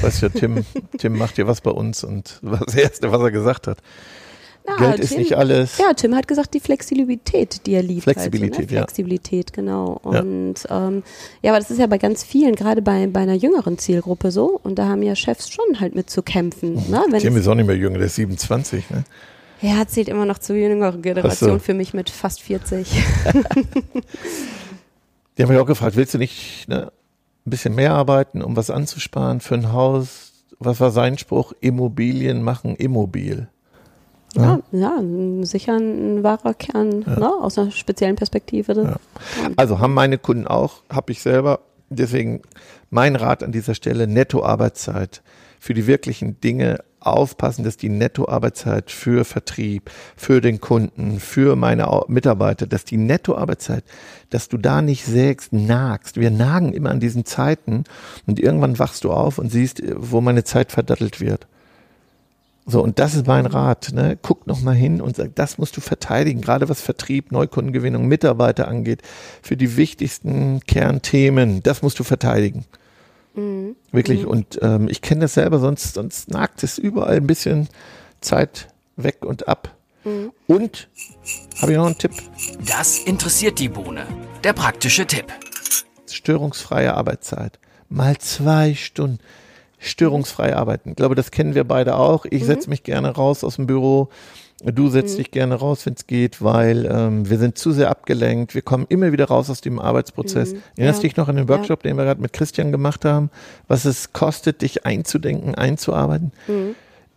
Weißt 0.00 0.22
du, 0.22 0.30
Tim, 0.30 0.64
Tim 0.98 1.16
macht 1.16 1.38
ja 1.38 1.46
was 1.46 1.60
bei 1.60 1.70
uns 1.70 2.04
und 2.04 2.40
das 2.42 2.74
Erste, 2.74 3.12
was 3.12 3.20
er 3.20 3.30
gesagt 3.30 3.66
hat. 3.66 3.78
Na, 4.66 4.76
Geld 4.76 4.96
Tim, 4.96 5.04
ist 5.04 5.16
nicht 5.16 5.36
alles. 5.36 5.78
Ja, 5.78 5.92
Tim 5.92 6.14
hat 6.14 6.26
gesagt, 6.26 6.54
die 6.54 6.60
Flexibilität, 6.60 7.66
die 7.66 7.74
er 7.74 7.82
liebt. 7.82 8.02
Flexibilität, 8.02 8.58
halt, 8.58 8.70
ne? 8.70 8.78
Flexibilität, 8.78 9.52
genau. 9.52 10.00
Und 10.02 10.64
ja. 10.68 10.88
Ähm, 10.88 11.02
ja, 11.42 11.52
aber 11.52 11.60
das 11.60 11.70
ist 11.70 11.78
ja 11.78 11.86
bei 11.86 11.98
ganz 11.98 12.24
vielen, 12.24 12.56
gerade 12.56 12.82
bei, 12.82 13.06
bei 13.06 13.20
einer 13.20 13.34
jüngeren 13.34 13.78
Zielgruppe 13.78 14.30
so. 14.30 14.60
Und 14.62 14.78
da 14.78 14.88
haben 14.88 15.02
ja 15.02 15.14
Chefs 15.14 15.50
schon 15.50 15.78
halt 15.78 15.94
mit 15.94 16.10
zu 16.10 16.22
kämpfen. 16.22 16.74
Mhm. 16.74 16.90
Ne? 16.90 17.04
Wenn 17.10 17.20
Tim 17.20 17.36
ist 17.36 17.46
auch 17.46 17.54
nicht 17.54 17.66
mehr 17.66 17.76
jünger, 17.76 17.98
der 17.98 18.08
ist 18.08 18.16
27, 18.16 18.90
ne? 18.90 19.04
Ja, 19.62 19.86
zählt 19.86 20.08
immer 20.08 20.26
noch 20.26 20.38
zur 20.38 20.56
jüngeren 20.56 21.00
Generation 21.00 21.58
so. 21.58 21.58
für 21.58 21.74
mich 21.74 21.94
mit 21.94 22.10
fast 22.10 22.42
40. 22.42 22.90
die 25.36 25.42
haben 25.42 25.48
mich 25.48 25.58
auch 25.58 25.66
gefragt, 25.66 25.96
willst 25.96 26.12
du 26.12 26.18
nicht 26.18 26.68
ne, 26.68 26.92
ein 27.46 27.50
bisschen 27.50 27.74
mehr 27.74 27.94
arbeiten, 27.94 28.42
um 28.42 28.56
was 28.56 28.70
anzusparen 28.70 29.40
für 29.40 29.54
ein 29.54 29.72
Haus? 29.72 30.44
Was 30.58 30.80
war 30.80 30.90
sein 30.90 31.16
Spruch? 31.18 31.52
Immobilien 31.60 32.42
machen 32.42 32.76
immobil. 32.76 33.48
Ja, 34.42 34.60
ja, 34.72 35.02
sicher 35.42 35.76
ein 35.76 36.22
wahrer 36.22 36.54
Kern 36.54 37.04
ja. 37.06 37.18
ne, 37.18 37.32
aus 37.40 37.58
einer 37.58 37.70
speziellen 37.70 38.16
Perspektive. 38.16 38.72
Ja. 38.72 38.96
Also 39.56 39.78
haben 39.78 39.94
meine 39.94 40.18
Kunden 40.18 40.46
auch, 40.46 40.82
habe 40.90 41.12
ich 41.12 41.22
selber. 41.22 41.60
Deswegen 41.88 42.42
mein 42.90 43.14
Rat 43.16 43.42
an 43.42 43.52
dieser 43.52 43.74
Stelle, 43.74 44.06
Nettoarbeitszeit 44.06 45.22
für 45.60 45.74
die 45.74 45.86
wirklichen 45.86 46.40
Dinge 46.40 46.80
aufpassen, 47.00 47.64
dass 47.64 47.76
die 47.76 47.88
Nettoarbeitszeit 47.88 48.90
für 48.90 49.24
Vertrieb, 49.24 49.90
für 50.16 50.40
den 50.40 50.60
Kunden, 50.60 51.20
für 51.20 51.56
meine 51.56 51.88
Mitarbeiter, 52.08 52.66
dass 52.66 52.84
die 52.84 52.96
Nettoarbeitszeit, 52.96 53.84
dass 54.30 54.48
du 54.48 54.58
da 54.58 54.82
nicht 54.82 55.04
sägst, 55.04 55.52
nagst. 55.52 56.18
Wir 56.18 56.30
nagen 56.30 56.72
immer 56.72 56.90
an 56.90 57.00
diesen 57.00 57.24
Zeiten 57.24 57.84
und 58.26 58.40
irgendwann 58.40 58.78
wachst 58.78 59.04
du 59.04 59.12
auf 59.12 59.38
und 59.38 59.50
siehst, 59.50 59.82
wo 59.94 60.20
meine 60.20 60.44
Zeit 60.44 60.72
verdattelt 60.72 61.20
wird. 61.20 61.46
So, 62.68 62.82
und 62.82 62.98
das 62.98 63.14
ist 63.14 63.28
mein 63.28 63.46
Rat. 63.46 63.92
Ne? 63.92 64.18
Guck 64.20 64.48
noch 64.48 64.60
mal 64.60 64.74
hin 64.74 65.00
und 65.00 65.14
sag, 65.14 65.36
das 65.36 65.56
musst 65.56 65.76
du 65.76 65.80
verteidigen, 65.80 66.40
gerade 66.40 66.68
was 66.68 66.80
Vertrieb, 66.80 67.30
Neukundengewinnung, 67.30 68.06
Mitarbeiter 68.06 68.66
angeht, 68.66 69.02
für 69.40 69.56
die 69.56 69.76
wichtigsten 69.76 70.60
Kernthemen. 70.66 71.62
Das 71.62 71.82
musst 71.82 72.00
du 72.00 72.04
verteidigen. 72.04 72.64
Mhm. 73.34 73.76
Wirklich. 73.92 74.22
Mhm. 74.22 74.28
Und 74.28 74.58
ähm, 74.62 74.88
ich 74.88 75.00
kenne 75.00 75.22
das 75.22 75.34
selber, 75.34 75.60
sonst, 75.60 75.94
sonst 75.94 76.28
nagt 76.28 76.64
es 76.64 76.76
überall 76.76 77.16
ein 77.16 77.26
bisschen 77.28 77.68
Zeit 78.20 78.66
weg 78.96 79.24
und 79.24 79.46
ab. 79.46 79.72
Mhm. 80.02 80.32
Und 80.48 80.88
habe 81.62 81.70
ich 81.70 81.78
noch 81.78 81.86
einen 81.86 81.98
Tipp? 81.98 82.12
Das 82.66 82.98
interessiert 82.98 83.60
die 83.60 83.68
Bohne. 83.68 84.06
Der 84.42 84.54
praktische 84.54 85.06
Tipp. 85.06 85.32
Störungsfreie 86.10 86.94
Arbeitszeit. 86.94 87.60
Mal 87.88 88.18
zwei 88.18 88.74
Stunden 88.74 89.20
störungsfrei 89.90 90.56
arbeiten. 90.56 90.90
Ich 90.90 90.96
glaube, 90.96 91.14
das 91.14 91.30
kennen 91.30 91.54
wir 91.54 91.64
beide 91.64 91.96
auch. 91.96 92.24
Ich 92.24 92.42
mhm. 92.42 92.46
setze 92.46 92.70
mich 92.70 92.82
gerne 92.82 93.10
raus 93.10 93.44
aus 93.44 93.56
dem 93.56 93.66
Büro. 93.66 94.08
Du 94.64 94.88
setzt 94.88 95.14
mhm. 95.14 95.18
dich 95.18 95.30
gerne 95.30 95.54
raus, 95.56 95.84
wenn 95.84 95.94
es 95.94 96.06
geht, 96.06 96.42
weil 96.42 96.88
ähm, 96.90 97.28
wir 97.28 97.38
sind 97.38 97.58
zu 97.58 97.72
sehr 97.72 97.90
abgelenkt. 97.90 98.54
Wir 98.54 98.62
kommen 98.62 98.86
immer 98.88 99.12
wieder 99.12 99.26
raus 99.26 99.50
aus 99.50 99.60
dem 99.60 99.78
Arbeitsprozess. 99.78 100.54
Mhm. 100.54 100.62
Erinnerst 100.76 101.02
ja. 101.02 101.08
dich 101.08 101.16
noch 101.16 101.28
an 101.28 101.36
den 101.36 101.48
Workshop, 101.48 101.84
ja. 101.84 101.90
den 101.90 101.98
wir 101.98 102.04
gerade 102.04 102.22
mit 102.22 102.32
Christian 102.32 102.72
gemacht 102.72 103.04
haben, 103.04 103.30
was 103.68 103.84
es 103.84 104.12
kostet, 104.12 104.62
dich 104.62 104.86
einzudenken, 104.86 105.54
einzuarbeiten? 105.54 106.32
Mhm. 106.48 106.74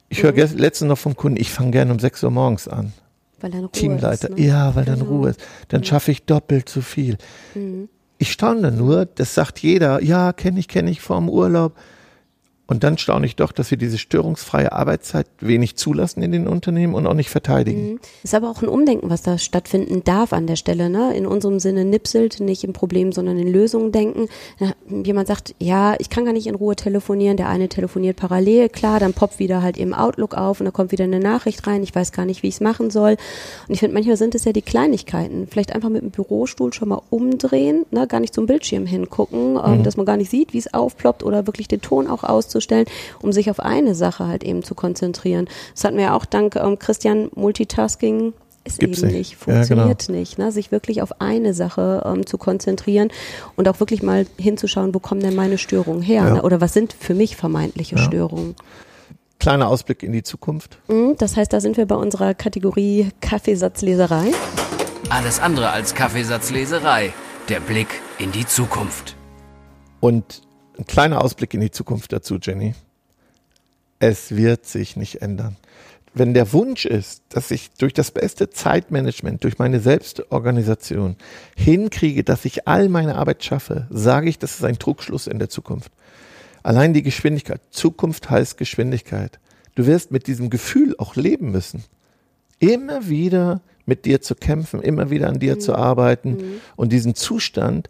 Ich 0.10 0.24
höre 0.24 0.34
mhm. 0.34 0.58
letztens 0.58 0.90
noch 0.90 0.98
vom 0.98 1.16
Kunden, 1.16 1.40
ich 1.40 1.52
fange 1.52 1.72
gerne 1.72 1.92
um 1.92 2.00
6 2.00 2.24
Uhr 2.24 2.32
morgens 2.32 2.68
an. 2.68 2.92
Weil 3.40 3.52
dann 3.52 3.62
Ruhe 3.62 3.72
Teamleiter, 3.72 4.30
ist, 4.30 4.38
ne? 4.38 4.46
ja, 4.46 4.76
weil 4.76 4.84
genau. 4.84 4.98
dann 4.98 5.08
Ruhe 5.08 5.30
ist. 5.30 5.40
Dann 5.70 5.82
mhm. 5.82 5.86
schaffe 5.86 6.12
ich 6.12 6.26
doppelt 6.26 6.68
so 6.68 6.82
viel. 6.82 7.18
Mhm. 7.56 7.88
Ich 8.18 8.34
staune 8.34 8.72
nur, 8.74 9.06
das 9.06 9.34
sagt 9.34 9.60
jeder, 9.60 10.04
ja, 10.04 10.34
kenne 10.34 10.60
ich, 10.60 10.68
kenne 10.68 10.92
ich 10.92 11.00
vom 11.00 11.30
Urlaub. 11.30 11.78
Und 12.70 12.84
dann 12.84 13.00
staune 13.00 13.26
ich 13.26 13.36
doch, 13.36 13.52
dass 13.52 13.72
wir 13.72 13.80
diese 13.80 13.98
störungsfreie 13.98 14.72
Arbeitszeit 14.72 15.26
wenig 15.40 15.76
zulassen 15.76 16.22
in 16.22 16.32
den 16.32 16.48
Unternehmen 16.48 16.94
und 16.94 17.08
auch 17.08 17.16
nicht 17.16 17.32
verteidigen. 17.32 17.94
Mhm. 17.94 18.00
Ist 18.22 18.36
aber 18.36 18.48
auch 18.48 18.62
ein 18.62 18.68
Umdenken, 18.68 19.10
was 19.10 19.24
da 19.24 19.40
stattfinden 19.40 20.04
darf 20.04 20.34
an 20.34 20.46
der 20.46 20.56
Stelle. 20.56 20.92
Ne? 20.92 21.16
In 21.18 21.26
unserem 21.26 21.60
Sinne 21.60 21.84
nipselt, 21.84 22.40
nicht 22.40 22.64
im 22.64 22.74
Problem, 22.74 23.12
sondern 23.12 23.40
in 23.40 23.52
Lösungen 23.52 23.92
denken. 23.92 24.28
Jemand 24.88 25.28
sagt, 25.28 25.56
ja, 25.58 25.96
ich 25.98 26.12
kann 26.12 26.26
gar 26.26 26.34
nicht 26.34 26.46
in 26.46 26.54
Ruhe 26.54 26.76
telefonieren. 26.76 27.38
Der 27.38 27.50
eine 27.50 27.70
telefoniert 27.70 28.18
parallel, 28.18 28.70
klar, 28.70 29.00
dann 29.00 29.14
poppt 29.14 29.40
wieder 29.40 29.64
halt 29.64 29.78
im 29.78 29.96
Outlook 29.96 30.36
auf 30.36 30.60
und 30.60 30.66
da 30.66 30.72
kommt 30.72 30.92
wieder 30.92 31.06
eine 31.06 31.20
Nachricht 31.20 31.66
rein. 31.66 31.82
Ich 31.82 31.96
weiß 31.96 32.12
gar 32.12 32.26
nicht, 32.28 32.44
wie 32.44 32.50
ich 32.50 32.56
es 32.56 32.62
machen 32.62 32.92
soll. 32.92 33.18
Und 33.68 33.74
ich 33.74 33.80
finde, 33.80 33.96
manchmal 33.96 34.18
sind 34.18 34.36
es 34.36 34.46
ja 34.46 34.54
die 34.54 34.62
Kleinigkeiten. 34.62 35.48
Vielleicht 35.50 35.74
einfach 35.74 35.90
mit 35.90 36.04
dem 36.04 36.12
Bürostuhl 36.12 36.72
schon 36.72 36.90
mal 36.90 37.02
umdrehen, 37.10 37.88
ne? 37.90 38.06
gar 38.06 38.20
nicht 38.20 38.36
zum 38.36 38.46
Bildschirm 38.46 38.86
hingucken, 38.86 39.58
ähm, 39.58 39.80
mhm. 39.80 39.84
dass 39.84 39.98
man 39.98 40.06
gar 40.06 40.18
nicht 40.18 40.30
sieht, 40.30 40.54
wie 40.54 40.60
es 40.60 40.72
aufploppt 40.72 41.24
oder 41.24 41.48
wirklich 41.48 41.68
den 41.68 41.82
Ton 41.82 42.06
auch 42.06 42.24
auszustellen 42.24 42.59
darzustellen, 42.60 42.86
um 43.22 43.32
sich 43.32 43.50
auf 43.50 43.60
eine 43.60 43.96
Sache 43.96 44.28
halt 44.28 44.44
eben 44.44 44.64
zu 44.64 44.76
konzentrieren. 44.76 45.48
Das 45.74 45.84
hatten 45.84 45.98
wir 45.98 46.06
ja 46.06 46.14
auch 46.16 46.26
dank 46.26 46.56
ähm, 46.56 46.78
Christian 46.80 47.30
Multitasking 47.36 48.34
ist 48.66 48.80
Gibt's 48.80 49.02
eben 49.02 49.14
nicht, 49.14 49.38
funktioniert 49.38 50.02
ja, 50.02 50.08
genau. 50.08 50.20
nicht, 50.20 50.38
ne? 50.38 50.52
sich 50.52 50.72
wirklich 50.72 51.02
auf 51.02 51.22
eine 51.22 51.54
Sache 51.54 52.04
ähm, 52.06 52.26
zu 52.26 52.38
konzentrieren 52.38 53.10
und 53.56 53.70
auch 53.70 53.80
wirklich 53.80 54.04
mal 54.04 54.28
hinzuschauen, 54.38 54.94
wo 54.94 55.00
kommen 55.00 55.22
denn 55.22 55.34
meine 55.34 55.58
Störungen 55.58 56.02
her 56.02 56.24
ja. 56.24 56.34
ne? 56.36 56.42
oder 56.42 56.60
was 56.60 56.74
sind 56.74 56.94
für 56.94 57.14
mich 57.14 57.38
vermeintliche 57.38 57.96
ja. 57.96 58.04
Störungen. 58.04 58.56
Kleiner 59.40 59.70
Ausblick 59.70 60.04
in 60.04 60.12
die 60.12 60.24
Zukunft. 60.24 60.78
Mhm, 60.90 61.16
das 61.18 61.38
heißt, 61.38 61.54
da 61.54 61.62
sind 61.62 61.78
wir 61.78 61.86
bei 61.86 61.96
unserer 61.96 62.34
Kategorie 62.34 63.10
Kaffeesatzleserei. 63.22 64.34
Alles 65.10 65.40
andere 65.40 65.70
als 65.70 65.96
Kaffeesatzleserei. 65.96 67.14
Der 67.48 67.62
Blick 67.62 67.88
in 68.20 68.34
die 68.34 68.46
Zukunft. 68.46 69.16
Und 70.02 70.42
ein 70.80 70.86
kleiner 70.86 71.22
Ausblick 71.22 71.54
in 71.54 71.60
die 71.60 71.72
Zukunft 71.72 72.14
dazu, 72.14 72.38
Jenny. 72.42 72.74
Es 74.00 74.36
wird 74.36 74.66
sich 74.66 74.96
nicht 74.96 75.22
ändern. 75.22 75.58
Wenn 76.14 76.34
der 76.34 76.54
Wunsch 76.54 76.86
ist, 76.86 77.22
dass 77.30 77.52
ich 77.52 77.72
durch 77.72 77.94
das 77.94 78.12
beste 78.12 78.50
Zeitmanagement, 78.50 79.44
durch 79.44 79.60
meine 79.60 79.80
Selbstorganisation 79.80 81.18
hinkriege, 81.56 82.24
dass 82.24 82.46
ich 82.46 82.68
all 82.68 82.90
meine 82.90 83.16
Arbeit 83.16 83.44
schaffe, 83.44 83.88
sage 83.92 84.30
ich, 84.30 84.40
das 84.40 84.56
ist 84.56 84.64
ein 84.64 84.80
Trugschluss 84.80 85.28
in 85.28 85.38
der 85.38 85.50
Zukunft. 85.50 85.92
Allein 86.64 86.94
die 86.94 87.04
Geschwindigkeit. 87.04 87.62
Zukunft 87.70 88.30
heißt 88.30 88.58
Geschwindigkeit. 88.58 89.40
Du 89.76 89.86
wirst 89.86 90.12
mit 90.12 90.28
diesem 90.28 90.50
Gefühl 90.50 90.96
auch 90.98 91.16
leben 91.16 91.52
müssen. 91.52 91.84
Immer 92.60 93.08
wieder 93.08 93.62
mit 93.86 94.06
dir 94.06 94.22
zu 94.22 94.36
kämpfen, 94.36 94.82
immer 94.82 95.10
wieder 95.10 95.28
an 95.30 95.40
dir 95.40 95.56
mhm. 95.56 95.60
zu 95.60 95.76
arbeiten 95.76 96.32
mhm. 96.32 96.62
und 96.76 96.92
diesen 96.92 97.16
Zustand, 97.16 97.90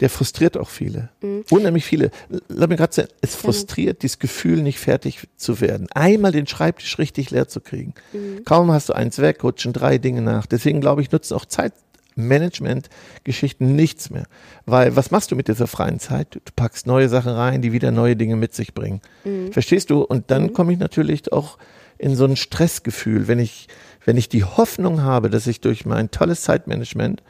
der 0.00 0.10
frustriert 0.10 0.56
auch 0.56 0.68
viele. 0.68 1.10
Mhm. 1.22 1.44
Unheimlich 1.50 1.84
viele. 1.84 2.10
Lass 2.48 2.68
mir 2.68 2.76
gerade 2.76 2.94
sagen, 2.94 3.08
es 3.20 3.34
frustriert 3.34 4.02
dieses 4.02 4.18
Gefühl, 4.18 4.62
nicht 4.62 4.78
fertig 4.78 5.28
zu 5.36 5.60
werden. 5.60 5.88
Einmal 5.92 6.32
den 6.32 6.46
Schreibtisch 6.46 6.98
richtig 6.98 7.30
leer 7.30 7.48
zu 7.48 7.60
kriegen. 7.60 7.94
Mhm. 8.12 8.44
Kaum 8.44 8.70
hast 8.70 8.88
du 8.88 8.92
eins 8.92 9.18
weg, 9.18 9.42
rutschen 9.42 9.72
drei 9.72 9.98
Dinge 9.98 10.22
nach. 10.22 10.46
Deswegen 10.46 10.80
glaube 10.80 11.02
ich, 11.02 11.10
nutzen 11.10 11.34
auch 11.34 11.46
Zeitmanagement-Geschichten 11.46 13.74
nichts 13.74 14.10
mehr. 14.10 14.26
Weil 14.66 14.94
was 14.94 15.10
machst 15.10 15.32
du 15.32 15.36
mit 15.36 15.48
dieser 15.48 15.66
freien 15.66 15.98
Zeit? 15.98 16.36
Du 16.36 16.40
packst 16.54 16.86
neue 16.86 17.08
Sachen 17.08 17.32
rein, 17.32 17.60
die 17.60 17.72
wieder 17.72 17.90
neue 17.90 18.14
Dinge 18.14 18.36
mit 18.36 18.54
sich 18.54 18.74
bringen. 18.74 19.00
Mhm. 19.24 19.52
Verstehst 19.52 19.90
du? 19.90 20.02
Und 20.02 20.30
dann 20.30 20.44
mhm. 20.44 20.52
komme 20.52 20.72
ich 20.72 20.78
natürlich 20.78 21.32
auch 21.32 21.58
in 21.98 22.14
so 22.14 22.24
ein 22.24 22.36
Stressgefühl, 22.36 23.26
wenn 23.26 23.40
ich, 23.40 23.66
wenn 24.04 24.16
ich 24.16 24.28
die 24.28 24.44
Hoffnung 24.44 25.02
habe, 25.02 25.28
dass 25.28 25.48
ich 25.48 25.60
durch 25.60 25.84
mein 25.84 26.12
tolles 26.12 26.42
Zeitmanagement 26.42 27.24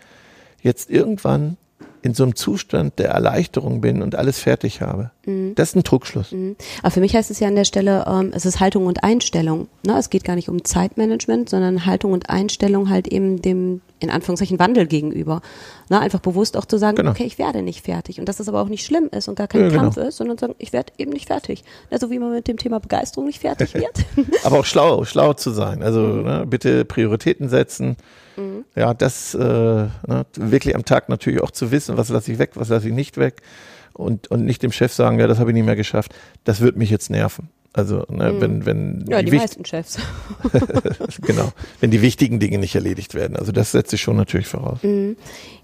jetzt 0.60 0.90
irgendwann 0.90 1.56
in 2.02 2.14
so 2.14 2.24
einem 2.24 2.36
Zustand 2.36 2.98
der 2.98 3.10
Erleichterung 3.10 3.80
bin 3.80 4.02
und 4.02 4.14
alles 4.14 4.38
fertig 4.40 4.80
habe. 4.80 5.10
Mhm. 5.28 5.54
Das 5.54 5.70
ist 5.70 5.76
ein 5.76 5.84
Trugschluss. 5.84 6.34
Aber 6.82 6.90
für 6.90 7.00
mich 7.00 7.14
heißt 7.14 7.30
es 7.30 7.38
ja 7.40 7.48
an 7.48 7.54
der 7.54 7.64
Stelle, 7.64 8.04
ähm, 8.08 8.32
es 8.34 8.46
ist 8.46 8.60
Haltung 8.60 8.86
und 8.86 9.04
Einstellung. 9.04 9.68
Ne? 9.86 9.96
Es 9.98 10.10
geht 10.10 10.24
gar 10.24 10.34
nicht 10.34 10.48
um 10.48 10.64
Zeitmanagement, 10.64 11.48
sondern 11.48 11.86
Haltung 11.86 12.12
und 12.12 12.30
Einstellung 12.30 12.88
halt 12.88 13.08
eben 13.08 13.42
dem, 13.42 13.80
in 14.00 14.10
Anführungszeichen, 14.10 14.58
Wandel 14.58 14.86
gegenüber. 14.86 15.40
Ne? 15.90 16.00
Einfach 16.00 16.20
bewusst 16.20 16.56
auch 16.56 16.64
zu 16.64 16.78
sagen, 16.78 16.96
Genau. 16.96 17.10
okay, 17.10 17.24
ich 17.24 17.38
werde 17.38 17.62
nicht 17.62 17.84
fertig. 17.84 18.18
Und 18.20 18.28
dass 18.28 18.38
das 18.38 18.48
aber 18.48 18.62
auch 18.62 18.68
nicht 18.68 18.84
schlimm 18.86 19.08
ist 19.10 19.28
und 19.28 19.34
gar 19.36 19.48
kein 19.48 19.62
Ja, 19.62 19.68
genau. 19.68 19.82
Kampf 19.82 19.96
ist, 19.98 20.16
sondern 20.16 20.38
sagen, 20.38 20.54
ich 20.58 20.72
werde 20.72 20.92
eben 20.98 21.12
nicht 21.12 21.26
fertig. 21.26 21.62
Also 21.90 22.10
wie 22.10 22.18
man 22.18 22.32
mit 22.32 22.48
dem 22.48 22.56
Thema 22.56 22.80
Begeisterung 22.80 23.26
nicht 23.26 23.40
fertig 23.40 23.74
wird. 23.74 24.04
Aber 24.44 24.60
auch 24.60 24.64
schlau, 24.64 25.04
schlau 25.04 25.34
zu 25.34 25.50
sein. 25.50 25.82
Also 25.82 26.00
ne, 26.00 26.44
bitte 26.48 26.84
Prioritäten 26.84 27.48
setzen. 27.48 27.96
Ja, 28.76 28.94
das 28.94 29.34
äh, 29.34 29.38
ne, 29.40 29.90
wirklich 30.36 30.76
am 30.76 30.84
Tag 30.84 31.08
natürlich 31.08 31.42
auch 31.42 31.50
zu 31.50 31.72
wissen, 31.72 31.96
was 31.96 32.08
lasse 32.08 32.30
ich 32.30 32.38
weg, 32.38 32.52
was 32.54 32.68
lasse 32.68 32.86
ich 32.86 32.94
nicht 32.94 33.16
weg. 33.16 33.42
Und, 33.98 34.30
und 34.30 34.44
nicht 34.44 34.62
dem 34.62 34.72
Chef 34.72 34.92
sagen, 34.92 35.18
ja, 35.18 35.26
das 35.26 35.38
habe 35.38 35.50
ich 35.50 35.54
nicht 35.54 35.66
mehr 35.66 35.76
geschafft. 35.76 36.14
Das 36.44 36.60
wird 36.60 36.76
mich 36.76 36.88
jetzt 36.88 37.10
nerven. 37.10 37.50
Also, 37.74 38.04
ne, 38.08 38.34
wenn, 38.40 38.64
wenn 38.64 39.04
ja, 39.08 39.22
die 39.22 39.30
wicht- 39.30 39.42
meisten 39.42 39.64
Chefs. 39.64 39.98
genau, 41.22 41.50
wenn 41.80 41.90
die 41.90 42.00
wichtigen 42.00 42.40
Dinge 42.40 42.58
nicht 42.58 42.74
erledigt 42.74 43.14
werden. 43.14 43.36
Also 43.36 43.52
das 43.52 43.72
setze 43.72 43.96
ich 43.96 44.02
schon 44.02 44.16
natürlich 44.16 44.46
voraus. 44.46 44.78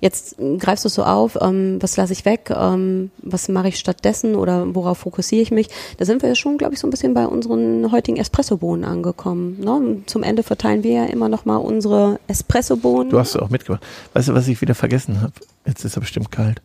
Jetzt 0.00 0.36
ähm, 0.38 0.58
greifst 0.58 0.84
du 0.84 0.88
es 0.88 0.94
so 0.94 1.02
auf, 1.04 1.38
ähm, 1.40 1.78
was 1.80 1.96
lasse 1.96 2.12
ich 2.12 2.24
weg, 2.24 2.50
ähm, 2.54 3.10
was 3.22 3.48
mache 3.48 3.68
ich 3.68 3.78
stattdessen 3.78 4.34
oder 4.34 4.74
worauf 4.74 4.98
fokussiere 4.98 5.42
ich 5.42 5.50
mich? 5.50 5.68
Da 5.96 6.04
sind 6.04 6.22
wir 6.22 6.28
ja 6.28 6.34
schon, 6.34 6.58
glaube 6.58 6.74
ich, 6.74 6.80
so 6.80 6.86
ein 6.86 6.90
bisschen 6.90 7.14
bei 7.14 7.26
unseren 7.26 7.90
heutigen 7.90 8.18
Espressobohnen 8.18 8.84
angekommen. 8.84 9.58
Ne? 9.60 10.02
Zum 10.06 10.22
Ende 10.22 10.42
verteilen 10.42 10.82
wir 10.82 10.92
ja 10.92 11.04
immer 11.06 11.28
noch 11.28 11.46
mal 11.46 11.56
unsere 11.56 12.20
Espressobohnen. 12.28 13.10
Du 13.10 13.18
hast 13.18 13.30
es 13.30 13.36
auch 13.36 13.50
mitgemacht. 13.50 13.82
Weißt 14.12 14.28
du, 14.28 14.34
was 14.34 14.46
ich 14.46 14.60
wieder 14.60 14.74
vergessen 14.74 15.20
habe? 15.22 15.32
Jetzt 15.66 15.84
ist 15.84 15.96
er 15.96 16.00
bestimmt 16.00 16.30
kalt. 16.30 16.60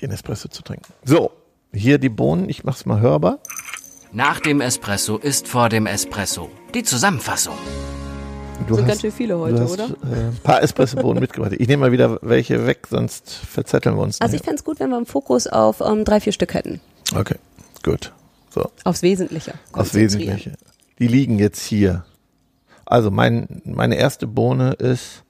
Den 0.00 0.10
Espresso 0.10 0.48
zu 0.48 0.62
trinken. 0.62 0.92
So, 1.04 1.30
hier 1.72 1.98
die 1.98 2.08
Bohnen. 2.08 2.48
Ich 2.48 2.64
mach's 2.64 2.84
mal 2.86 3.00
hörbar. 3.00 3.38
Nach 4.12 4.40
dem 4.40 4.60
Espresso 4.60 5.16
ist 5.16 5.48
vor 5.48 5.68
dem 5.68 5.86
Espresso. 5.86 6.50
Die 6.74 6.82
Zusammenfassung. 6.82 7.54
Du 8.66 8.74
Sind 8.76 8.88
ganz 8.88 9.02
schön 9.02 9.12
viele 9.12 9.38
heute, 9.38 9.56
du 9.56 9.60
hast, 9.62 9.72
oder? 9.72 9.84
Äh, 9.84 10.28
ein 10.28 10.38
paar 10.42 10.62
Espresso-Bohnen 10.62 11.20
mitgebracht. 11.20 11.52
Ich 11.58 11.68
nehme 11.68 11.82
mal 11.82 11.92
wieder 11.92 12.18
welche 12.22 12.66
weg, 12.66 12.86
sonst 12.88 13.30
verzetteln 13.30 13.96
wir 13.96 14.02
uns. 14.02 14.18
also 14.20 14.34
ich 14.34 14.42
fände 14.42 14.56
es 14.56 14.64
gut, 14.64 14.80
wenn 14.80 14.88
wir 14.88 14.96
einen 14.96 15.04
Fokus 15.04 15.46
auf 15.46 15.82
ähm, 15.82 16.04
drei, 16.06 16.20
vier 16.20 16.32
Stück 16.32 16.54
hätten. 16.54 16.80
okay, 17.14 17.36
gut. 17.82 18.12
So, 18.48 18.70
Aufs 18.84 19.02
Wesentliche. 19.02 19.52
aufs. 19.72 19.92
Wesentliche. 19.92 20.52
Die 20.98 21.06
liegen 21.08 21.38
jetzt 21.38 21.62
hier. 21.62 22.06
Also 22.86 23.10
mein, 23.10 23.60
meine 23.66 23.96
erste 23.96 24.26
Bohne 24.26 24.72
ist, 24.72 25.22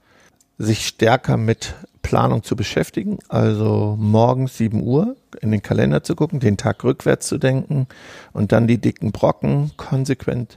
sich 0.58 0.86
stärker 0.86 1.36
mit 1.36 1.74
Planung 2.06 2.44
zu 2.44 2.54
beschäftigen. 2.54 3.18
Also 3.28 3.96
morgens 3.98 4.56
7 4.58 4.80
Uhr 4.80 5.16
in 5.40 5.50
den 5.50 5.60
Kalender 5.60 6.04
zu 6.04 6.14
gucken, 6.14 6.38
den 6.38 6.56
Tag 6.56 6.84
rückwärts 6.84 7.26
zu 7.26 7.36
denken 7.36 7.88
und 8.32 8.52
dann 8.52 8.68
die 8.68 8.78
dicken 8.78 9.10
Brocken 9.10 9.72
konsequent 9.76 10.56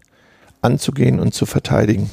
anzugehen 0.61 1.19
und 1.19 1.33
zu 1.33 1.47
verteidigen. 1.47 2.11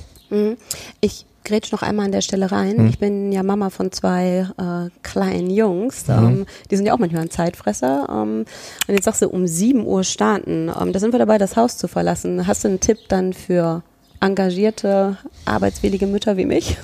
Ich 1.03 1.27
grätsch 1.45 1.71
noch 1.71 1.83
einmal 1.83 2.07
an 2.07 2.13
der 2.13 2.23
Stelle 2.23 2.51
rein. 2.51 2.79
Hm. 2.79 2.89
Ich 2.89 2.99
bin 2.99 3.31
ja 3.31 3.43
Mama 3.43 3.69
von 3.69 3.93
zwei 3.93 4.49
äh, 4.57 4.91
kleinen 5.03 5.51
Jungs. 5.51 6.09
Mhm. 6.09 6.15
Ähm, 6.15 6.47
die 6.71 6.77
sind 6.77 6.87
ja 6.87 6.95
auch 6.95 6.99
manchmal 6.99 7.23
ein 7.23 7.31
Zeitfresser. 7.31 8.07
Ähm, 8.09 8.47
und 8.89 8.95
jetzt 8.95 9.05
sagst 9.05 9.21
du, 9.21 9.29
um 9.29 9.47
7 9.47 9.87
Uhr 9.87 10.03
starten. 10.03 10.73
Ähm, 10.81 10.95
da 10.95 10.99
sind 10.99 11.13
wir 11.13 11.19
dabei, 11.19 11.37
das 11.37 11.57
Haus 11.57 11.77
zu 11.77 11.89
verlassen. 11.89 12.47
Hast 12.47 12.65
du 12.65 12.69
einen 12.69 12.81
Tipp 12.81 12.99
dann 13.09 13.35
für 13.35 13.83
engagierte, 14.21 15.19
arbeitswillige 15.45 16.07
Mütter 16.07 16.39
wie 16.39 16.47
mich? 16.47 16.79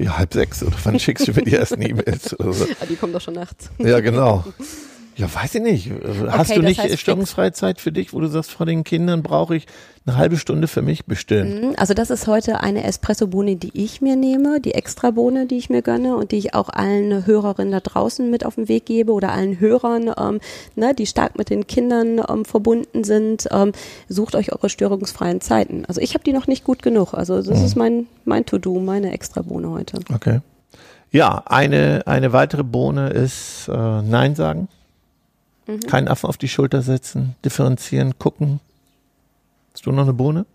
Ja, 0.00 0.16
halb 0.16 0.32
sechs 0.32 0.62
oder 0.62 0.76
wann 0.84 0.98
schickst 0.98 1.28
du 1.28 1.32
mir 1.32 1.42
die 1.42 1.54
ersten 1.54 1.82
E-Mails 1.86 2.30
so? 2.30 2.36
Ah, 2.80 2.86
die 2.88 2.96
kommen 2.96 3.12
doch 3.12 3.20
schon 3.20 3.34
nachts. 3.34 3.70
Ja, 3.78 4.00
genau. 4.00 4.44
Ja, 5.16 5.32
weiß 5.34 5.56
ich 5.56 5.62
nicht. 5.62 5.90
Hast 6.28 6.50
Okay, 6.50 6.60
du 6.60 6.66
nicht 6.66 6.80
heißt 6.80 6.98
störungsfreie 6.98 7.52
Zeit 7.52 7.80
für 7.80 7.92
dich, 7.92 8.12
wo 8.12 8.20
du 8.20 8.28
sagst, 8.28 8.52
vor 8.52 8.64
den 8.64 8.84
Kindern 8.84 9.22
brauche 9.22 9.56
ich 9.56 9.66
eine 10.06 10.16
halbe 10.16 10.38
Stunde 10.38 10.66
für 10.66 10.82
mich 10.82 11.04
bestimmt? 11.04 11.78
Also 11.78 11.92
das 11.94 12.08
ist 12.10 12.26
heute 12.26 12.60
eine 12.60 12.84
Espresso-Bohne, 12.84 13.56
die 13.56 13.70
ich 13.74 14.00
mir 14.00 14.16
nehme, 14.16 14.60
die 14.60 14.72
Extra-Bohne, 14.72 15.46
die 15.46 15.58
ich 15.58 15.68
mir 15.68 15.82
gönne 15.82 16.16
und 16.16 16.32
die 16.32 16.38
ich 16.38 16.54
auch 16.54 16.70
allen 16.70 17.26
Hörerinnen 17.26 17.72
da 17.72 17.80
draußen 17.80 18.30
mit 18.30 18.46
auf 18.46 18.54
den 18.54 18.68
Weg 18.68 18.86
gebe 18.86 19.12
oder 19.12 19.32
allen 19.32 19.60
Hörern, 19.60 20.10
ähm, 20.16 20.40
ne, 20.74 20.94
die 20.94 21.06
stark 21.06 21.36
mit 21.36 21.50
den 21.50 21.66
Kindern 21.66 22.22
ähm, 22.26 22.44
verbunden 22.44 23.04
sind. 23.04 23.46
Ähm, 23.50 23.72
sucht 24.08 24.34
euch 24.34 24.52
eure 24.52 24.70
störungsfreien 24.70 25.40
Zeiten. 25.40 25.84
Also 25.86 26.00
ich 26.00 26.14
habe 26.14 26.24
die 26.24 26.32
noch 26.32 26.46
nicht 26.46 26.64
gut 26.64 26.82
genug. 26.82 27.12
Also 27.12 27.42
das 27.42 27.60
ist 27.62 27.76
mein, 27.76 28.06
mein 28.24 28.46
To-Do, 28.46 28.80
meine 28.80 29.12
Extra-Bohne 29.12 29.70
heute. 29.70 29.98
Okay. 30.14 30.40
Ja, 31.10 31.42
eine, 31.46 32.02
eine 32.06 32.32
weitere 32.32 32.62
Bohne 32.62 33.10
ist 33.10 33.68
äh, 33.68 34.02
Nein 34.02 34.34
sagen. 34.34 34.68
Keinen 35.86 36.08
Affen 36.08 36.26
auf 36.28 36.36
die 36.36 36.48
Schulter 36.48 36.82
setzen, 36.82 37.36
differenzieren, 37.44 38.18
gucken. 38.18 38.60
Hast 39.72 39.86
du 39.86 39.92
noch 39.92 40.02
eine 40.02 40.12
Bohne? 40.12 40.46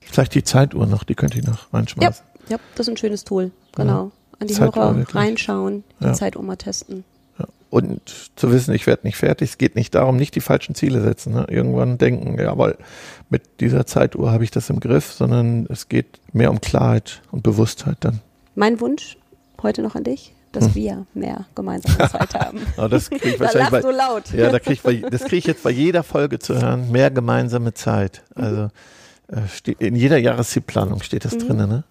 Vielleicht 0.00 0.34
die 0.34 0.42
Zeituhr 0.42 0.86
noch, 0.86 1.04
die 1.04 1.14
könnte 1.14 1.38
ich 1.38 1.44
noch 1.46 1.64
Ja, 1.64 1.68
reinschmeißen. 1.78 2.24
ja, 2.48 2.58
das 2.74 2.86
ist 2.86 2.92
ein 2.92 2.96
schönes 2.96 3.24
Tool. 3.24 3.50
Genau. 3.74 4.10
An 4.38 4.46
die 4.48 4.54
Zeituhr 4.54 4.82
Hörer 4.84 4.96
wirklich. 4.96 5.14
reinschauen, 5.14 5.84
die 6.00 6.04
Ja. 6.04 6.12
Zeit 6.14 6.40
mal 6.40 6.56
testen. 6.56 7.04
Ja. 7.38 7.46
Und 7.70 8.00
zu 8.36 8.52
wissen, 8.52 8.74
ich 8.74 8.86
werde 8.86 9.06
nicht 9.06 9.16
fertig. 9.16 9.50
Es 9.50 9.58
geht 9.58 9.76
nicht 9.76 9.94
darum, 9.94 10.16
nicht 10.16 10.34
die 10.34 10.40
falschen 10.40 10.74
Ziele 10.74 11.02
setzen. 11.02 11.32
Ne? 11.34 11.46
Irgendwann 11.48 11.98
denken, 11.98 12.38
jawohl, 12.38 12.76
mit 13.30 13.42
dieser 13.60 13.86
Zeituhr 13.86 14.30
habe 14.30 14.44
ich 14.44 14.50
das 14.50 14.70
im 14.70 14.80
Griff, 14.80 15.12
sondern 15.12 15.66
es 15.70 15.88
geht 15.88 16.20
mehr 16.32 16.50
um 16.50 16.60
Klarheit 16.60 17.22
und 17.30 17.42
Bewusstheit 17.42 17.96
dann. 18.00 18.20
Mein 18.54 18.80
Wunsch 18.80 19.16
heute 19.62 19.82
noch 19.82 19.94
an 19.94 20.04
dich, 20.04 20.32
dass 20.54 20.66
Hm. 20.66 20.74
wir 20.74 21.06
mehr 21.14 21.44
gemeinsame 21.54 21.98
Zeit 22.10 22.34
haben. 22.40 22.60
Aber 22.76 22.88
das 22.88 23.10
kriege 23.10 23.28
ich 23.30 23.34
Da 23.36 23.40
wahrscheinlich 23.44 23.70
lachst 23.70 23.84
bei, 23.86 23.90
du 23.92 23.96
laut. 23.96 24.32
Ja, 24.32 24.50
da 24.50 24.58
krieg 24.58 24.72
ich 24.74 24.82
bei, 24.82 24.94
das 25.10 25.22
kriege 25.22 25.36
ich 25.36 25.46
jetzt 25.46 25.62
bei 25.62 25.70
jeder 25.70 26.02
Folge 26.02 26.38
zu 26.38 26.54
hören. 26.60 26.90
Mehr 26.90 27.10
gemeinsame 27.10 27.74
Zeit. 27.74 28.22
Also 28.34 28.70
äh, 29.28 29.72
in 29.78 29.96
jeder 29.96 30.18
Jahreszielplanung 30.18 31.02
steht 31.02 31.24
das 31.24 31.36
drin, 31.36 31.56
ne? 31.56 31.84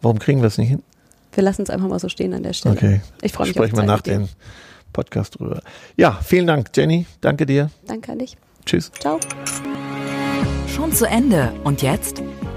Warum 0.00 0.18
kriegen 0.18 0.40
wir 0.40 0.48
es 0.48 0.58
nicht 0.58 0.68
hin? 0.70 0.82
Wir 1.34 1.42
lassen 1.44 1.62
es 1.62 1.70
einfach 1.70 1.88
mal 1.88 1.98
so 1.98 2.08
stehen 2.08 2.34
an 2.34 2.42
der 2.42 2.52
Stelle. 2.52 2.74
Okay. 2.74 3.00
Ich 3.22 3.32
freue 3.32 3.46
mich 3.46 3.56
Sprechen 3.56 3.76
wir 3.76 3.84
nach 3.84 4.00
dem 4.02 4.28
Podcast 4.92 5.38
drüber. 5.38 5.62
Ja, 5.96 6.18
vielen 6.22 6.46
Dank, 6.46 6.68
Jenny. 6.74 7.06
Danke 7.20 7.46
dir. 7.46 7.70
Danke 7.86 8.12
an 8.12 8.18
dich. 8.18 8.36
Tschüss. 8.66 8.90
Ciao. 9.00 9.18
Schon 10.74 10.92
zu 10.92 11.06
Ende. 11.06 11.52
Und 11.64 11.82
jetzt? 11.82 12.22